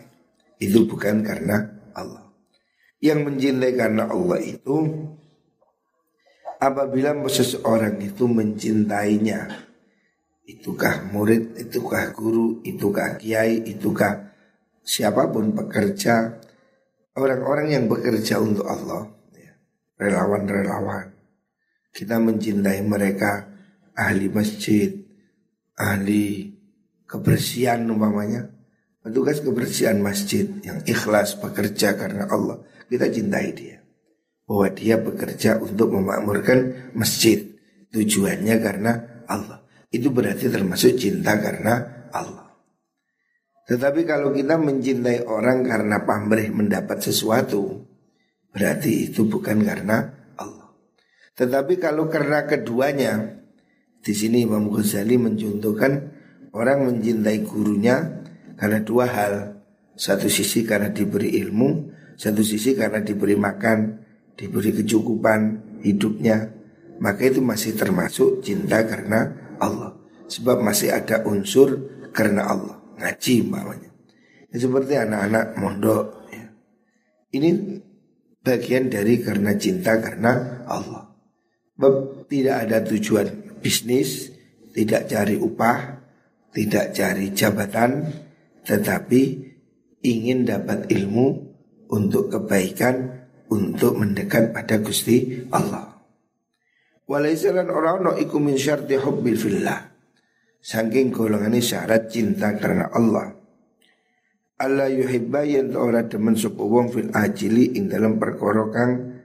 itu 0.57 0.83
bukan 0.89 1.23
karena 1.23 1.63
Allah. 1.93 2.27
Yang 2.99 3.19
mencintai 3.29 3.73
karena 3.77 4.09
Allah 4.09 4.41
itu 4.41 4.75
apabila 6.57 7.13
seseorang 7.29 8.01
itu 8.01 8.25
mencintainya 8.25 9.67
Itukah 10.47 11.11
murid, 11.11 11.59
itukah 11.59 12.15
guru, 12.15 12.63
itukah 12.63 13.19
kiai, 13.19 13.67
itukah 13.67 14.31
siapa 14.79 15.27
pun 15.27 15.51
pekerja 15.51 16.39
Orang-orang 17.17 17.73
yang 17.73 17.89
bekerja 17.89 18.37
untuk 18.37 18.69
Allah 18.69 19.09
ya, 19.33 19.53
Relawan-relawan. 19.97 21.17
Kita 21.89 22.21
mencintai 22.21 22.85
mereka 22.85 23.49
Ahli 23.97 24.29
masjid 24.29 24.93
Ahli 25.77 26.53
kebersihan 27.09 27.85
umpamanya. 27.89 28.49
Petugas 29.01 29.39
kebersihan 29.39 29.97
masjid 30.01 30.45
yang 30.61 30.81
ikhlas 30.85 31.37
bekerja 31.41 31.97
karena 31.97 32.29
Allah. 32.29 32.61
Kita 32.85 33.09
cintai 33.09 33.49
dia. 33.53 33.77
Bahwa 34.45 34.67
dia 34.73 35.01
bekerja 35.01 35.57
untuk 35.57 35.97
memakmurkan 35.97 36.91
masjid. 36.97 37.45
Tujuannya 37.93 38.55
karena 38.61 39.23
Allah. 39.29 39.63
Itu 39.89 40.11
berarti 40.11 40.51
termasuk 40.51 40.99
cinta 40.99 41.39
karena 41.39 42.05
Allah. 42.13 42.46
Tetapi 43.67 44.07
kalau 44.07 44.31
kita 44.31 44.55
mencintai 44.55 45.27
orang 45.27 45.67
karena 45.67 46.07
pamrih 46.07 46.55
mendapat 46.55 47.03
sesuatu, 47.03 47.83
berarti 48.55 49.11
itu 49.11 49.27
bukan 49.27 49.59
karena 49.59 50.07
Allah. 50.39 50.71
Tetapi 51.35 51.75
kalau 51.75 52.07
karena 52.07 52.47
keduanya, 52.47 53.43
di 53.99 54.15
sini 54.15 54.47
Imam 54.47 54.71
Ghazali 54.71 55.19
mencontohkan 55.19 55.99
orang 56.55 56.87
mencintai 56.87 57.43
gurunya 57.43 58.23
karena 58.55 58.79
dua 58.79 59.11
hal. 59.11 59.33
Satu 59.97 60.31
sisi 60.31 60.63
karena 60.63 60.87
diberi 60.87 61.35
ilmu, 61.35 61.91
satu 62.15 62.47
sisi 62.47 62.71
karena 62.71 63.03
diberi 63.03 63.35
makan, 63.35 63.99
diberi 64.39 64.71
kecukupan 64.79 65.39
hidupnya. 65.83 66.55
Maka 67.03 67.27
itu 67.27 67.43
masih 67.43 67.75
termasuk 67.75 68.39
cinta 68.47 68.79
karena 68.87 69.35
Allah. 69.59 69.99
Sebab 70.31 70.63
masih 70.63 70.95
ada 70.95 71.25
unsur 71.27 71.83
karena 72.15 72.47
Allah 72.47 72.76
ngaji 72.97 73.33
umpamanya. 73.45 73.91
Ya, 74.51 74.57
seperti 74.57 74.93
anak-anak 74.97 75.45
mondok. 75.59 76.05
Ya. 76.33 76.45
Ini 77.37 77.49
bagian 78.41 78.89
dari 78.89 79.21
karena 79.21 79.53
cinta 79.55 79.99
karena 80.01 80.63
Allah. 80.65 81.05
Tidak 82.27 82.55
ada 82.57 82.81
tujuan 82.81 83.59
bisnis, 83.61 84.33
tidak 84.73 85.05
cari 85.05 85.37
upah, 85.37 85.77
tidak 86.49 86.95
cari 86.97 87.29
jabatan, 87.37 88.09
tetapi 88.65 89.21
ingin 90.01 90.47
dapat 90.47 90.89
ilmu 90.89 91.27
untuk 91.93 92.33
kebaikan, 92.33 93.27
untuk 93.47 93.95
mendekat 93.95 94.51
pada 94.51 94.81
Gusti 94.81 95.47
Allah. 95.53 95.97
Walaisalan 97.07 97.71
orang 97.71 97.97
no 98.03 98.11
iku 98.19 98.41
min 98.43 98.59
syarti 98.59 98.99
hubbil 98.99 99.39
fillah. 99.39 99.96
Saking 100.67 101.15
golongan 101.15 101.55
ini 101.55 101.63
syarat 101.63 102.11
cinta 102.11 102.51
karena 102.59 102.91
Allah. 102.91 103.31
Allah 104.59 104.91
yuhibba 104.91 105.47
yang 105.47 105.71
ora 105.79 106.03
demen 106.03 106.35
sapa 106.35 106.59
wong 106.59 106.91
fil 106.91 107.07
ajili 107.15 107.79
ing 107.79 107.87
dalam 107.87 108.19
perkara 108.19 108.67
kang 108.75 109.15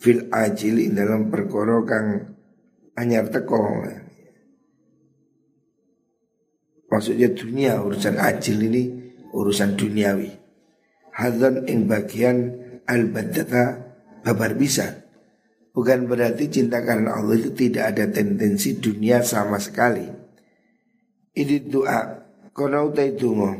fil 0.00 0.32
ajili 0.32 0.88
ing 0.88 0.96
dalam 0.96 1.28
perkara 1.28 1.76
kang 1.84 2.08
anyar 2.96 3.28
teko. 3.28 3.84
Maksudnya 6.88 7.36
dunia 7.36 7.76
urusan 7.84 8.16
ajil 8.16 8.56
ini 8.56 8.82
urusan 9.36 9.76
duniawi. 9.76 10.32
Hadzan 11.20 11.68
ing 11.68 11.84
bagian 11.84 12.36
al-baddata 12.88 13.92
babar 14.24 14.56
bisa. 14.56 15.04
Bukan 15.76 16.08
berarti 16.08 16.48
cinta 16.48 16.80
karena 16.80 17.20
Allah 17.20 17.44
itu 17.44 17.52
tidak 17.52 17.92
ada 17.92 18.08
tendensi 18.08 18.80
dunia 18.80 19.20
sama 19.20 19.60
sekali. 19.60 20.24
Ini 21.36 21.68
doa 21.68 22.00
Kono 22.56 22.88
utai 22.88 23.12
dungo 23.12 23.52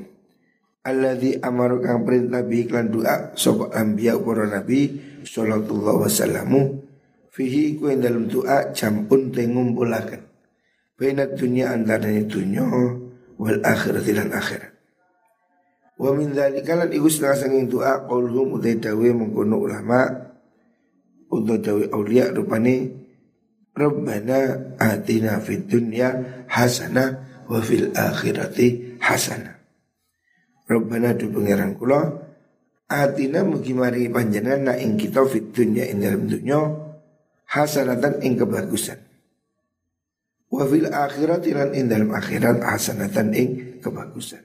Alladhi 0.88 1.36
kang 1.36 2.08
perintah 2.08 2.40
bi 2.40 2.64
iklan 2.64 2.88
doa 2.88 3.36
Sobat 3.36 3.76
anbiya 3.76 4.16
para 4.16 4.48
nabi 4.48 4.96
Sallallahu 5.20 6.08
wasallamu 6.08 6.80
Fihi 7.28 7.76
ku 7.76 7.92
yang 7.92 8.00
dalam 8.00 8.24
doa 8.32 8.72
Jampun 8.72 9.28
tengumpulakan 9.28 10.24
Baina 10.96 11.28
dunia 11.28 11.76
antara 11.76 12.08
dunia 12.08 12.64
Wal 13.36 13.60
akhirat 13.60 14.08
dan 14.08 14.32
akhirat. 14.32 14.72
Wa 16.00 16.08
min 16.16 16.32
dhalika 16.32 16.72
lan 16.72 16.88
iku 16.88 17.04
setengah 17.12 17.36
sanging 17.36 17.68
doa 17.68 18.08
Qaulhum 18.08 18.56
utai 18.56 18.80
dawe 18.80 19.08
mengkono 19.12 19.60
ulama 19.60 20.08
Untuk 21.28 21.60
dawe 21.60 21.84
awliya 21.92 22.32
rupani 22.32 23.04
Rabbana 23.76 24.72
atina 24.80 25.36
fid 25.44 25.68
dunya 25.68 26.08
hasanah 26.48 27.25
wa 27.46 27.58
fil 27.62 27.94
akhirati 27.94 28.98
hasana. 29.02 29.54
Rabbana 30.66 31.14
du 31.14 31.30
pangeran 31.30 31.78
kula 31.78 32.10
atina 32.90 33.46
mugi 33.46 33.74
mari 33.74 34.10
na 34.10 34.74
ing 34.74 34.98
kita 34.98 35.22
fit 35.26 35.54
dunya 35.54 35.86
ing 35.90 36.02
dalam 36.02 36.26
dunya 36.26 36.58
hasanatan 37.50 38.22
ing 38.22 38.34
kebagusan. 38.34 38.98
Wa 40.50 40.66
fil 40.66 40.90
akhirati 40.90 41.50
lan 41.54 41.70
ing 41.74 41.86
dalam 41.90 42.10
akhirat 42.14 42.62
hasanatan 42.62 43.30
ing 43.34 43.50
kebagusan. 43.78 44.42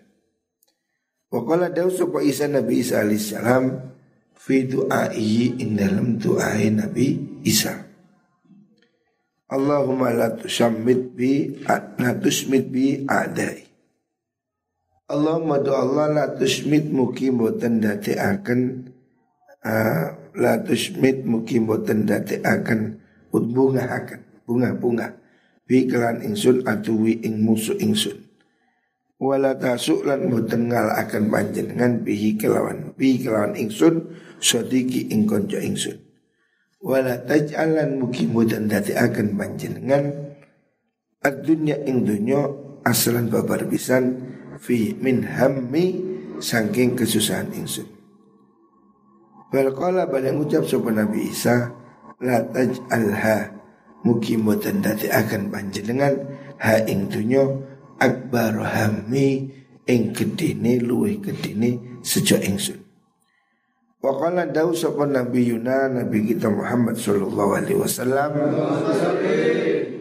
Wa 1.32 1.42
qala 1.48 1.72
dawu 1.72 1.90
sapa 1.90 2.20
Isa 2.22 2.46
Nabi 2.52 2.84
Isa 2.84 3.02
alaihi 3.02 3.22
salam 3.22 3.72
fi 4.36 4.68
du'ai 4.68 5.58
ing 5.58 5.78
dalam 5.78 6.18
doa 6.20 6.54
Nabi 6.70 7.40
Isa. 7.46 7.91
Allahumma 9.52 10.16
la 10.16 10.32
tusammit 10.32 11.12
bi 11.12 11.52
la 12.00 12.16
tusmit 12.16 12.72
bi 12.72 13.04
adai. 13.04 13.68
Allahumma 15.12 15.60
do 15.60 15.76
Allah 15.76 16.08
la 16.08 16.26
tusmit 16.40 16.88
muki 16.88 17.36
boten 17.36 17.84
dati 17.84 18.16
akan 18.16 18.88
uh, 19.68 20.08
la 20.40 20.56
tusmit 20.64 21.28
muki 21.28 21.60
boten 21.60 22.08
dati 22.08 22.40
akan 22.40 22.96
bunga 23.28 23.92
akan 23.92 24.20
bunga-bunga 24.48 25.20
bi 25.68 25.84
kelan 25.84 26.24
ingsun 26.24 26.64
atuwi 26.64 27.20
ing 27.20 27.44
musuh 27.44 27.76
ingsun. 27.76 28.24
Wala 29.20 29.60
tasuk 29.60 30.08
lan 30.08 30.32
boten 30.32 30.72
ngal 30.72 30.96
akan 30.96 31.28
panjenengan 31.28 32.08
bihi 32.08 32.40
kelawan 32.40 32.96
bi 32.96 33.20
kelawan 33.20 33.60
ingsun 33.60 34.16
sodiki 34.40 35.12
ing 35.12 35.28
konco 35.28 35.60
ingsun 35.60 36.11
wala 36.82 37.22
taj'alan 37.22 38.02
mukimu 38.02 38.42
dan 38.50 38.66
dati 38.66 38.98
akan 38.98 39.38
panjenengan 39.38 40.34
ad-dunya 41.22 41.78
ing 41.86 42.02
dunya 42.02 42.42
asalan 42.82 43.30
babar 43.30 43.70
pisan 43.70 44.18
fi 44.58 44.98
min 44.98 45.22
hammi 45.22 46.02
saking 46.42 46.98
kesusahan 46.98 47.54
ingsun. 47.54 47.86
Wal 49.54 49.70
qala 49.78 50.10
ucap 50.10 50.66
sapa 50.66 50.90
Nabi 50.90 51.30
Isa 51.30 51.70
la 52.18 52.42
taj'alha 52.50 53.54
mukimu 54.02 54.58
dan 54.58 54.82
dati 54.82 55.06
akan 55.06 55.54
panjenengan 55.54 56.18
ha 56.58 56.82
ing 56.90 57.14
dunya 57.14 57.46
akbar 58.02 58.58
hammi 58.58 59.54
ing 59.86 60.02
gedene 60.18 60.82
luwih 60.82 61.22
gedene 61.22 62.02
sejo 62.02 62.42
ingsun 62.42 62.81
Waqala 64.02 64.50
dawu 64.50 64.74
sapa 64.74 65.06
Nabi 65.06 65.54
Yuna 65.54 65.86
Nabi 65.86 66.34
kita 66.34 66.50
Muhammad 66.50 66.98
sallallahu 66.98 67.54
alaihi 67.54 67.78
wasallam 67.78 68.34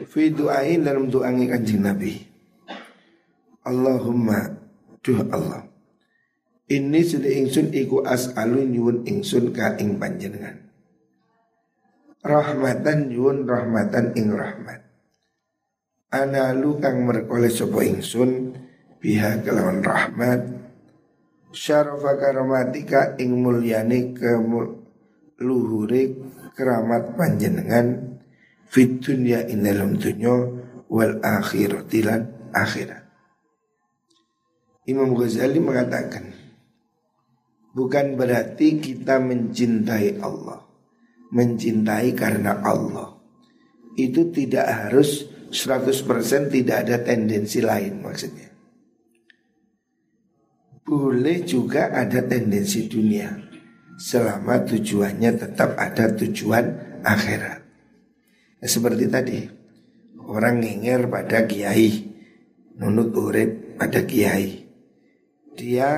fi 0.09 0.33
du'ain 0.33 0.81
dalam 0.81 1.13
doangi 1.13 1.45
kanjeng 1.53 1.85
Nabi. 1.85 2.17
Allahumma 3.61 4.57
duh 5.05 5.21
Allah. 5.29 5.69
Ini 6.71 7.01
sudah 7.05 7.29
ingsun 7.29 7.77
iku 7.77 8.01
as'alu 8.01 8.65
nyuwun 8.73 9.05
ingsun 9.05 9.53
ka 9.53 9.77
ing 9.77 10.01
panjenengan. 10.01 10.65
Rahmatan 12.25 13.13
nyuwun 13.13 13.45
rahmatan 13.45 14.17
ing 14.17 14.33
rahmat. 14.33 14.81
Analu 16.09 16.81
kang 16.81 17.05
merkole 17.05 17.53
sapa 17.53 17.85
ingsun 17.85 18.57
biha 18.97 19.45
kelawan 19.45 19.85
rahmat 19.85 20.60
syarafa 21.51 22.15
karamatika 22.15 23.19
ing 23.19 23.43
mulyane 23.43 24.15
ke 24.15 24.39
luhure 25.43 26.03
keramat 26.55 27.19
panjenengan 27.19 28.19
fit 28.71 29.03
dunya 29.03 29.43
ing 29.51 29.67
dalam 29.67 29.99
dunya 29.99 30.35
wal 30.87 31.19
akhirati 31.23 32.01
lan 32.07 32.51
akhirat. 32.55 33.03
Imam 34.87 35.15
Ghazali 35.15 35.59
mengatakan 35.63 36.35
bukan 37.75 38.19
berarti 38.19 38.83
kita 38.83 39.23
mencintai 39.23 40.19
Allah, 40.23 40.67
mencintai 41.31 42.11
karena 42.15 42.59
Allah. 42.63 43.19
Itu 43.99 44.31
tidak 44.31 44.67
harus 44.71 45.27
100% 45.51 46.07
tidak 46.55 46.77
ada 46.87 47.03
tendensi 47.03 47.59
lain 47.59 48.07
maksudnya 48.07 48.50
boleh 50.85 51.45
juga 51.45 51.93
ada 51.93 52.25
tendensi 52.25 52.88
dunia 52.88 53.29
selama 54.01 54.64
tujuannya 54.64 55.31
tetap 55.37 55.77
ada 55.77 56.09
tujuan 56.16 56.64
akhirat. 57.05 57.61
Ya, 58.61 58.66
seperti 58.69 59.05
tadi 59.12 59.38
orang 60.25 60.64
ngenger 60.64 61.09
pada 61.12 61.45
kiai, 61.45 62.09
nunut 62.81 63.12
urip 63.12 63.77
pada 63.77 64.05
kiai. 64.09 64.69
Dia 65.57 65.88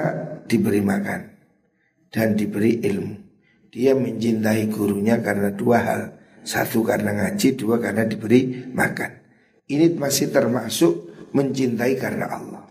diberi 0.50 0.82
makan 0.82 1.20
dan 2.10 2.34
diberi 2.34 2.82
ilmu. 2.82 3.16
Dia 3.72 3.94
mencintai 3.94 4.68
gurunya 4.68 5.22
karena 5.22 5.54
dua 5.54 5.78
hal. 5.80 6.02
Satu 6.42 6.82
karena 6.82 7.14
ngaji, 7.14 7.54
dua 7.54 7.78
karena 7.78 8.02
diberi 8.02 8.66
makan. 8.74 9.22
Ini 9.70 9.94
masih 9.94 10.34
termasuk 10.34 11.08
mencintai 11.30 11.94
karena 11.94 12.26
Allah. 12.26 12.66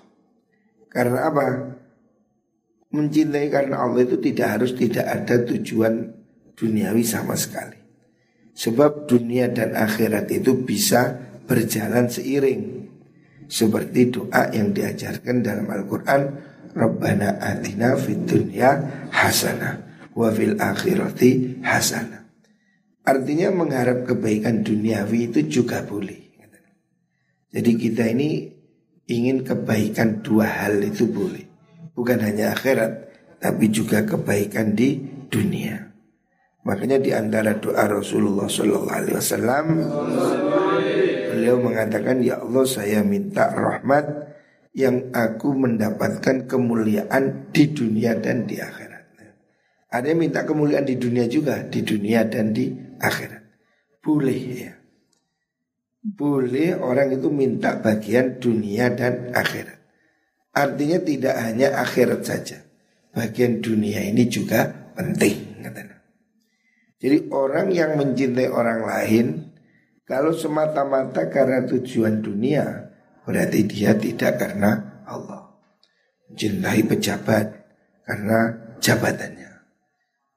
Karena 0.91 1.31
apa? 1.31 1.45
Mencintai 2.91 3.47
karena 3.47 3.87
Allah 3.87 4.03
itu 4.03 4.19
tidak 4.19 4.59
harus 4.59 4.75
tidak 4.75 5.07
ada 5.07 5.47
tujuan 5.47 6.11
duniawi 6.59 7.03
sama 7.07 7.39
sekali. 7.39 7.79
Sebab 8.51 9.07
dunia 9.07 9.47
dan 9.47 9.73
akhirat 9.73 10.27
itu 10.27 10.59
bisa 10.61 11.15
berjalan 11.47 12.11
seiring. 12.11 12.91
Seperti 13.47 14.11
doa 14.11 14.51
yang 14.51 14.75
diajarkan 14.75 15.43
dalam 15.43 15.67
Al-Quran. 15.67 16.21
Rabbana 16.71 17.35
atina 17.43 17.99
fid 17.99 18.23
dunya 18.23 18.79
hasanah 19.11 20.07
wa 20.15 20.31
fil 20.31 20.55
akhirati 20.55 21.59
hasanah. 21.59 22.23
Artinya 23.03 23.51
mengharap 23.51 24.07
kebaikan 24.07 24.63
duniawi 24.63 25.27
itu 25.27 25.43
juga 25.51 25.83
boleh. 25.83 26.31
Jadi 27.51 27.71
kita 27.75 28.07
ini 28.07 28.47
ingin 29.11 29.43
kebaikan 29.43 30.23
dua 30.23 30.47
hal 30.47 30.79
itu 30.79 31.03
boleh. 31.11 31.50
Bukan 31.91 32.23
hanya 32.23 32.55
akhirat, 32.55 33.11
tapi 33.41 33.67
juga 33.67 34.05
kebaikan 34.05 34.77
di 34.77 35.01
dunia. 35.27 35.91
Makanya 36.61 37.01
di 37.01 37.09
antara 37.09 37.57
doa 37.57 37.89
Rasulullah 37.89 38.45
Sallallahu 38.45 38.93
Alaihi 38.93 39.17
Wasallam, 39.17 39.65
beliau 41.33 41.57
mengatakan, 41.57 42.21
Ya 42.21 42.37
Allah 42.37 42.65
saya 42.69 43.01
minta 43.01 43.49
rahmat 43.49 44.29
yang 44.77 45.09
aku 45.11 45.57
mendapatkan 45.57 46.45
kemuliaan 46.45 47.49
di 47.49 47.73
dunia 47.73 48.13
dan 48.21 48.45
di 48.45 48.61
akhirat. 48.61 48.91
Ada 49.91 50.15
yang 50.15 50.23
minta 50.23 50.47
kemuliaan 50.47 50.87
di 50.87 50.95
dunia 50.95 51.27
juga, 51.27 51.67
di 51.67 51.83
dunia 51.83 52.23
dan 52.23 52.55
di 52.55 52.71
akhirat. 53.01 53.43
Boleh 53.99 54.39
ya. 54.55 54.71
Boleh 56.01 56.79
orang 56.79 57.11
itu 57.11 57.27
minta 57.27 57.75
bagian 57.77 58.39
dunia 58.39 58.93
dan 58.95 59.35
akhirat. 59.35 59.80
Artinya 60.51 60.99
tidak 60.99 61.35
hanya 61.39 61.79
akhirat 61.79 62.21
saja. 62.27 62.59
Bagian 63.11 63.59
dunia 63.63 64.03
ini 64.03 64.27
juga 64.27 64.67
penting. 64.95 65.51
Jadi 67.01 67.33
orang 67.33 67.73
yang 67.73 67.97
mencintai 67.97 68.45
orang 68.53 68.85
lain, 68.85 69.25
kalau 70.05 70.37
semata-mata 70.37 71.33
karena 71.33 71.65
tujuan 71.65 72.21
dunia, 72.21 72.93
berarti 73.25 73.65
dia 73.65 73.97
tidak 73.97 74.37
karena 74.37 75.01
Allah. 75.09 75.49
Mencintai 76.29 76.85
pejabat 76.85 77.45
karena 78.05 78.39
jabatannya. 78.77 79.51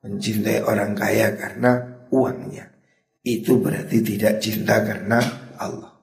Mencintai 0.08 0.64
orang 0.64 0.96
kaya 0.96 1.36
karena 1.36 2.00
uangnya. 2.08 2.72
Itu 3.20 3.60
berarti 3.60 4.00
tidak 4.00 4.40
cinta 4.40 4.80
karena 4.80 5.20
Allah. 5.60 5.93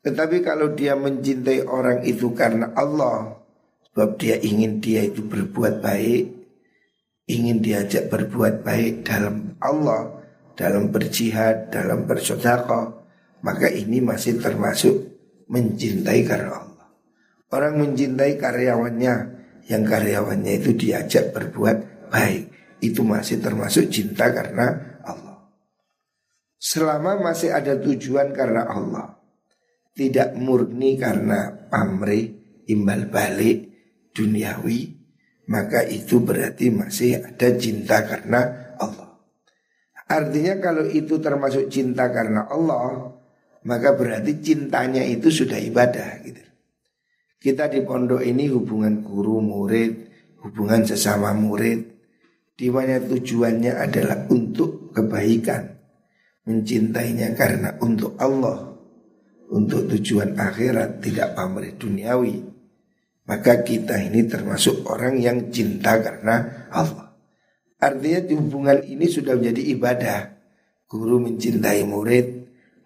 Tetapi 0.00 0.40
kalau 0.40 0.72
dia 0.72 0.96
mencintai 0.96 1.68
orang 1.68 2.00
itu 2.08 2.32
karena 2.32 2.72
Allah, 2.72 3.36
sebab 3.92 4.16
dia 4.16 4.40
ingin 4.40 4.80
dia 4.80 5.04
itu 5.04 5.20
berbuat 5.20 5.84
baik, 5.84 6.24
ingin 7.28 7.60
diajak 7.60 8.08
berbuat 8.08 8.64
baik 8.64 9.04
dalam 9.04 9.60
Allah, 9.60 10.24
dalam 10.56 10.88
berjihad, 10.88 11.68
dalam 11.68 12.08
bersodakoh, 12.08 13.04
maka 13.44 13.68
ini 13.68 14.00
masih 14.00 14.40
termasuk 14.40 14.94
mencintai 15.52 16.20
karena 16.24 16.64
Allah. 16.64 16.88
Orang 17.52 17.82
mencintai 17.84 18.40
karyawannya 18.40 19.14
yang 19.68 19.82
karyawannya 19.84 20.52
itu 20.64 20.72
diajak 20.72 21.36
berbuat 21.36 22.08
baik. 22.08 22.48
Itu 22.80 23.04
masih 23.04 23.44
termasuk 23.44 23.92
cinta 23.92 24.32
karena 24.32 24.96
Allah. 25.04 25.44
Selama 26.56 27.20
masih 27.20 27.52
ada 27.52 27.76
tujuan 27.76 28.32
karena 28.32 28.64
Allah. 28.64 29.19
Tidak 29.90 30.38
murni 30.38 30.96
karena 30.96 31.68
pamrih, 31.68 32.62
imbal 32.70 33.10
balik, 33.10 33.58
duniawi. 34.14 34.98
Maka 35.50 35.82
itu 35.82 36.22
berarti 36.22 36.70
masih 36.70 37.26
ada 37.26 37.48
cinta 37.58 38.06
karena 38.06 38.70
Allah. 38.78 39.18
Artinya 40.06 40.62
kalau 40.62 40.86
itu 40.86 41.18
termasuk 41.18 41.66
cinta 41.66 42.06
karena 42.14 42.46
Allah 42.46 43.18
maka 43.64 43.92
berarti 43.92 44.40
cintanya 44.40 45.04
itu 45.04 45.28
sudah 45.28 45.60
ibadah 45.60 46.24
gitu. 46.24 46.40
Kita 47.40 47.72
di 47.72 47.80
pondok 47.84 48.20
ini 48.20 48.48
hubungan 48.52 49.00
guru 49.00 49.40
murid, 49.40 49.92
hubungan 50.44 50.84
sesama 50.84 51.32
murid, 51.32 51.80
di 52.52 52.68
mana 52.68 53.00
tujuannya 53.00 53.72
adalah 53.80 54.28
untuk 54.28 54.92
kebaikan, 54.92 55.72
mencintainya 56.44 57.32
karena 57.32 57.80
untuk 57.80 58.16
Allah, 58.20 58.69
untuk 59.50 59.90
tujuan 59.90 60.38
akhirat 60.38 61.02
tidak 61.02 61.34
pamrih 61.34 61.74
duniawi. 61.74 62.38
Maka 63.26 63.62
kita 63.62 63.98
ini 63.98 64.26
termasuk 64.26 64.86
orang 64.86 65.18
yang 65.18 65.50
cinta 65.54 65.98
karena 66.02 66.66
Allah. 66.70 67.14
Artinya 67.78 68.26
hubungan 68.34 68.82
ini 68.82 69.06
sudah 69.06 69.38
menjadi 69.38 69.62
ibadah. 69.74 70.20
Guru 70.90 71.22
mencintai 71.22 71.86
murid, 71.86 72.26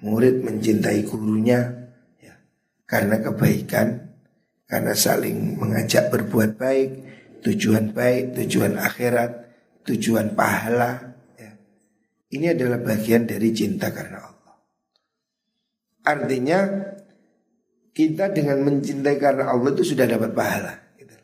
murid 0.05 0.45
mencintai 0.45 1.09
gurunya 1.09 1.89
ya, 2.21 2.37
karena 2.85 3.17
kebaikan, 3.25 4.13
karena 4.69 4.93
saling 4.93 5.57
mengajak 5.57 6.13
berbuat 6.13 6.61
baik, 6.61 6.91
tujuan 7.41 7.97
baik, 7.97 8.37
tujuan 8.37 8.77
akhirat, 8.77 9.49
tujuan 9.89 10.37
pahala. 10.37 11.17
Ya. 11.41 11.57
Ini 12.29 12.53
adalah 12.53 12.85
bagian 12.85 13.25
dari 13.25 13.57
cinta 13.57 13.89
karena 13.89 14.21
Allah. 14.21 14.34
Artinya 16.05 16.59
kita 17.97 18.31
dengan 18.31 18.61
mencintai 18.63 19.17
karena 19.17 19.49
Allah 19.49 19.73
itu 19.73 19.95
sudah 19.95 20.05
dapat 20.05 20.31
pahala. 20.37 20.73
Gitu. 21.01 21.17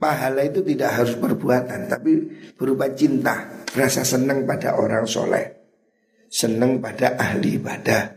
Pahala 0.00 0.40
itu 0.48 0.64
tidak 0.64 0.90
harus 0.96 1.14
perbuatan, 1.20 1.86
tapi 1.92 2.12
berupa 2.56 2.88
cinta, 2.96 3.64
rasa 3.76 4.02
senang 4.02 4.48
pada 4.48 4.80
orang 4.80 5.04
soleh 5.04 5.64
senang 6.34 6.82
pada 6.82 7.14
ahli 7.14 7.62
ibadah, 7.62 8.10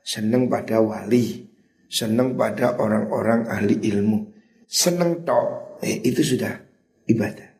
senang 0.00 0.48
pada 0.48 0.80
wali, 0.80 1.44
senang 1.92 2.32
pada 2.32 2.80
orang-orang 2.80 3.44
ahli 3.44 3.76
ilmu, 3.92 4.32
senang 4.64 5.20
tok, 5.28 5.76
eh, 5.84 6.00
itu 6.00 6.24
sudah 6.24 6.56
ibadah. 7.04 7.52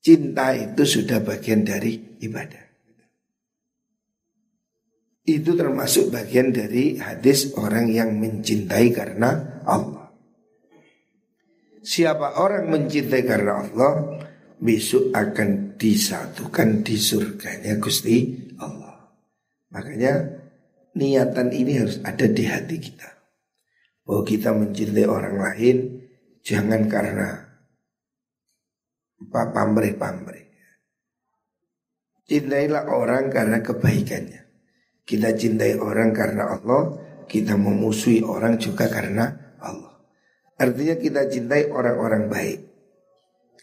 Cinta 0.00 0.56
itu 0.56 0.82
sudah 0.88 1.20
bagian 1.20 1.60
dari 1.60 2.00
ibadah. 2.24 2.61
Itu 5.22 5.54
termasuk 5.54 6.10
bagian 6.10 6.50
dari 6.50 6.98
hadis 6.98 7.54
orang 7.54 7.86
yang 7.94 8.18
mencintai 8.18 8.90
karena 8.90 9.62
Allah. 9.62 10.10
Siapa 11.82 12.42
orang 12.42 12.66
mencintai 12.70 13.22
karena 13.22 13.62
Allah, 13.62 14.18
besok 14.58 15.14
akan 15.14 15.78
disatukan 15.78 16.82
di 16.82 16.98
surganya 16.98 17.78
Gusti 17.78 18.50
Allah. 18.58 19.14
Makanya 19.70 20.42
niatan 20.98 21.54
ini 21.54 21.78
harus 21.78 22.02
ada 22.02 22.26
di 22.26 22.42
hati 22.42 22.82
kita. 22.82 23.10
Bahwa 24.02 24.22
kita 24.26 24.50
mencintai 24.50 25.06
orang 25.06 25.38
lain 25.38 25.76
jangan 26.42 26.90
karena 26.90 27.46
pamrih-pamrih. 29.30 30.50
Cintailah 32.26 32.90
orang 32.90 33.30
karena 33.30 33.62
kebaikannya. 33.62 34.41
Kita 35.12 35.36
cintai 35.36 35.76
orang 35.76 36.16
karena 36.16 36.56
Allah, 36.56 36.96
kita 37.28 37.52
memusuhi 37.60 38.24
orang 38.24 38.56
juga 38.56 38.88
karena 38.88 39.28
Allah. 39.60 40.00
Artinya 40.56 40.96
kita 40.96 41.28
cintai 41.28 41.68
orang-orang 41.68 42.32
baik. 42.32 42.60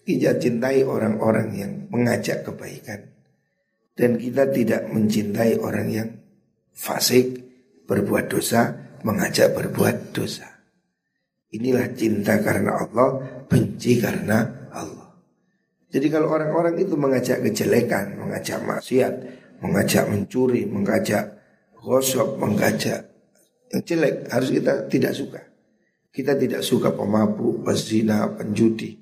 Kita 0.06 0.38
cintai 0.38 0.86
orang-orang 0.86 1.50
yang 1.58 1.72
mengajak 1.90 2.46
kebaikan. 2.46 3.02
Dan 3.98 4.22
kita 4.22 4.46
tidak 4.54 4.94
mencintai 4.94 5.58
orang 5.58 5.88
yang 5.90 6.10
fasik, 6.70 7.42
berbuat 7.90 8.30
dosa, 8.30 8.70
mengajak 9.02 9.50
berbuat 9.58 10.14
dosa. 10.14 10.46
Inilah 11.50 11.90
cinta 11.98 12.38
karena 12.46 12.78
Allah, 12.78 13.42
benci 13.50 13.98
karena 13.98 14.70
Allah. 14.70 15.18
Jadi 15.90 16.14
kalau 16.14 16.30
orang-orang 16.30 16.78
itu 16.78 16.94
mengajak 16.94 17.42
kejelekan, 17.42 18.22
mengajak 18.22 18.62
maksiat, 18.62 19.14
mengajak 19.66 20.06
mencuri, 20.06 20.70
mengajak 20.70 21.39
gosok, 21.80 22.38
mengajak 22.38 23.10
yang 23.70 23.86
jelek 23.86 24.14
harus 24.34 24.50
kita 24.50 24.90
tidak 24.90 25.14
suka. 25.14 25.42
Kita 26.10 26.34
tidak 26.34 26.66
suka 26.66 26.90
pemabuk, 26.90 27.62
pezina, 27.62 28.26
penjudi. 28.34 28.98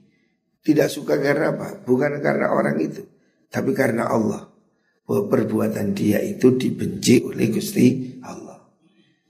Tidak 0.60 0.92
suka 0.92 1.16
karena 1.24 1.56
apa? 1.56 1.80
Bukan 1.88 2.20
karena 2.20 2.52
orang 2.52 2.76
itu, 2.84 3.08
tapi 3.48 3.72
karena 3.72 4.12
Allah 4.12 4.52
bahwa 5.08 5.32
perbuatan 5.32 5.96
dia 5.96 6.20
itu 6.20 6.60
dibenci 6.60 7.24
oleh 7.24 7.48
Gusti 7.48 8.20
Allah. 8.28 8.60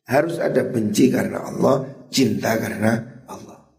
Harus 0.10 0.42
ada 0.42 0.66
benci 0.66 1.14
karena 1.14 1.46
Allah, 1.46 1.86
cinta 2.10 2.58
karena 2.58 3.22
Allah. 3.30 3.70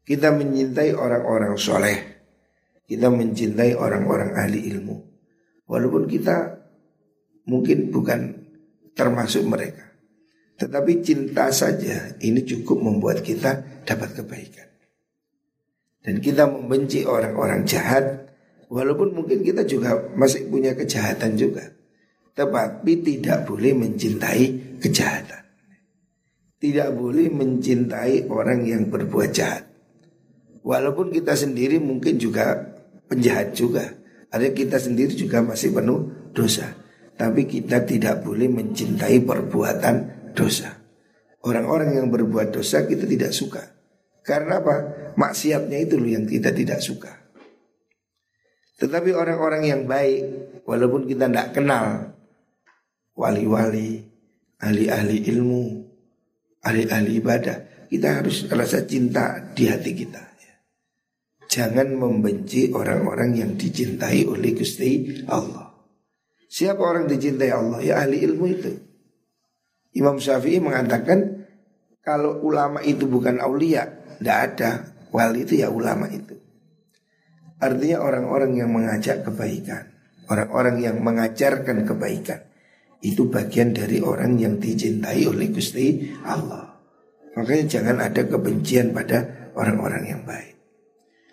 Kita 0.00 0.32
mencintai 0.32 0.96
orang-orang 0.96 1.52
soleh. 1.60 1.98
Kita 2.88 3.12
mencintai 3.12 3.76
orang-orang 3.76 4.32
ahli 4.32 4.64
ilmu. 4.72 4.96
Walaupun 5.68 6.08
kita 6.08 6.56
mungkin 7.44 7.92
bukan 7.92 8.41
termasuk 8.92 9.44
mereka. 9.44 9.92
Tetapi 10.60 11.02
cinta 11.02 11.50
saja 11.50 12.14
ini 12.22 12.44
cukup 12.44 12.80
membuat 12.80 13.24
kita 13.24 13.82
dapat 13.82 14.20
kebaikan. 14.20 14.68
Dan 16.02 16.18
kita 16.18 16.50
membenci 16.50 17.06
orang-orang 17.06 17.62
jahat 17.62 18.32
Walaupun 18.72 19.12
mungkin 19.12 19.44
kita 19.44 19.68
juga 19.68 20.00
masih 20.16 20.48
punya 20.48 20.72
kejahatan 20.72 21.36
juga. 21.36 21.76
Tetapi 22.32 23.04
tidak 23.04 23.44
boleh 23.44 23.76
mencintai 23.76 24.80
kejahatan. 24.80 25.44
Tidak 26.56 26.88
boleh 26.96 27.28
mencintai 27.28 28.32
orang 28.32 28.64
yang 28.64 28.88
berbuat 28.88 29.28
jahat. 29.28 29.68
Walaupun 30.64 31.12
kita 31.12 31.36
sendiri 31.36 31.76
mungkin 31.84 32.16
juga 32.16 32.64
penjahat 33.12 33.52
juga. 33.52 33.92
Ada 34.32 34.48
kita 34.56 34.80
sendiri 34.80 35.12
juga 35.12 35.44
masih 35.44 35.76
penuh 35.76 36.32
dosa. 36.32 36.72
Tapi 37.16 37.46
kita 37.46 37.84
tidak 37.84 38.24
boleh 38.24 38.48
mencintai 38.50 39.22
perbuatan 39.22 39.96
dosa. 40.32 40.72
Orang-orang 41.42 41.98
yang 41.98 42.08
berbuat 42.08 42.54
dosa 42.54 42.86
kita 42.86 43.04
tidak 43.06 43.34
suka. 43.34 43.62
Karena 44.22 44.62
apa? 44.62 44.76
Maksiatnya 45.18 45.82
itu 45.82 45.98
loh 45.98 46.10
yang 46.10 46.24
kita 46.24 46.54
tidak 46.54 46.78
suka. 46.78 47.10
Tetapi 48.78 49.14
orang-orang 49.14 49.62
yang 49.66 49.82
baik, 49.86 50.22
walaupun 50.66 51.06
kita 51.06 51.30
tidak 51.30 51.54
kenal, 51.54 52.18
wali-wali, 53.14 54.02
ahli-ahli 54.58 55.30
ilmu, 55.30 55.64
ahli-ahli 56.62 57.12
ibadah, 57.22 57.86
kita 57.86 58.08
harus 58.22 58.46
rasa 58.50 58.82
cinta 58.86 59.38
di 59.54 59.70
hati 59.70 59.92
kita. 59.94 60.32
Jangan 61.52 62.00
membenci 62.00 62.72
orang-orang 62.72 63.36
yang 63.36 63.52
dicintai 63.60 64.24
oleh 64.24 64.56
Gusti 64.56 65.20
Allah. 65.28 65.61
Siapa 66.52 66.84
orang 66.84 67.08
dicintai 67.08 67.48
Allah? 67.48 67.80
Ya 67.80 68.04
ahli 68.04 68.20
ilmu 68.28 68.44
itu. 68.44 68.76
Imam 69.96 70.20
Syafi'i 70.20 70.60
mengatakan 70.60 71.48
kalau 72.04 72.44
ulama 72.44 72.84
itu 72.84 73.08
bukan 73.08 73.40
aulia, 73.40 73.88
tidak 74.20 74.38
ada. 74.52 74.70
Wali 75.08 75.48
itu 75.48 75.64
ya 75.64 75.72
ulama 75.72 76.12
itu. 76.12 76.36
Artinya 77.56 78.04
orang-orang 78.04 78.52
yang 78.58 78.68
mengajak 78.68 79.24
kebaikan, 79.24 79.96
orang-orang 80.28 80.76
yang 80.80 81.00
mengajarkan 81.00 81.88
kebaikan. 81.88 82.44
Itu 83.00 83.32
bagian 83.32 83.72
dari 83.72 84.04
orang 84.04 84.36
yang 84.36 84.60
dicintai 84.60 85.24
oleh 85.24 85.48
Gusti 85.48 86.12
Allah. 86.28 86.68
Makanya 87.32 87.64
jangan 87.64 87.96
ada 87.96 88.22
kebencian 88.28 88.92
pada 88.92 89.50
orang-orang 89.56 90.04
yang 90.04 90.22
baik. 90.28 90.52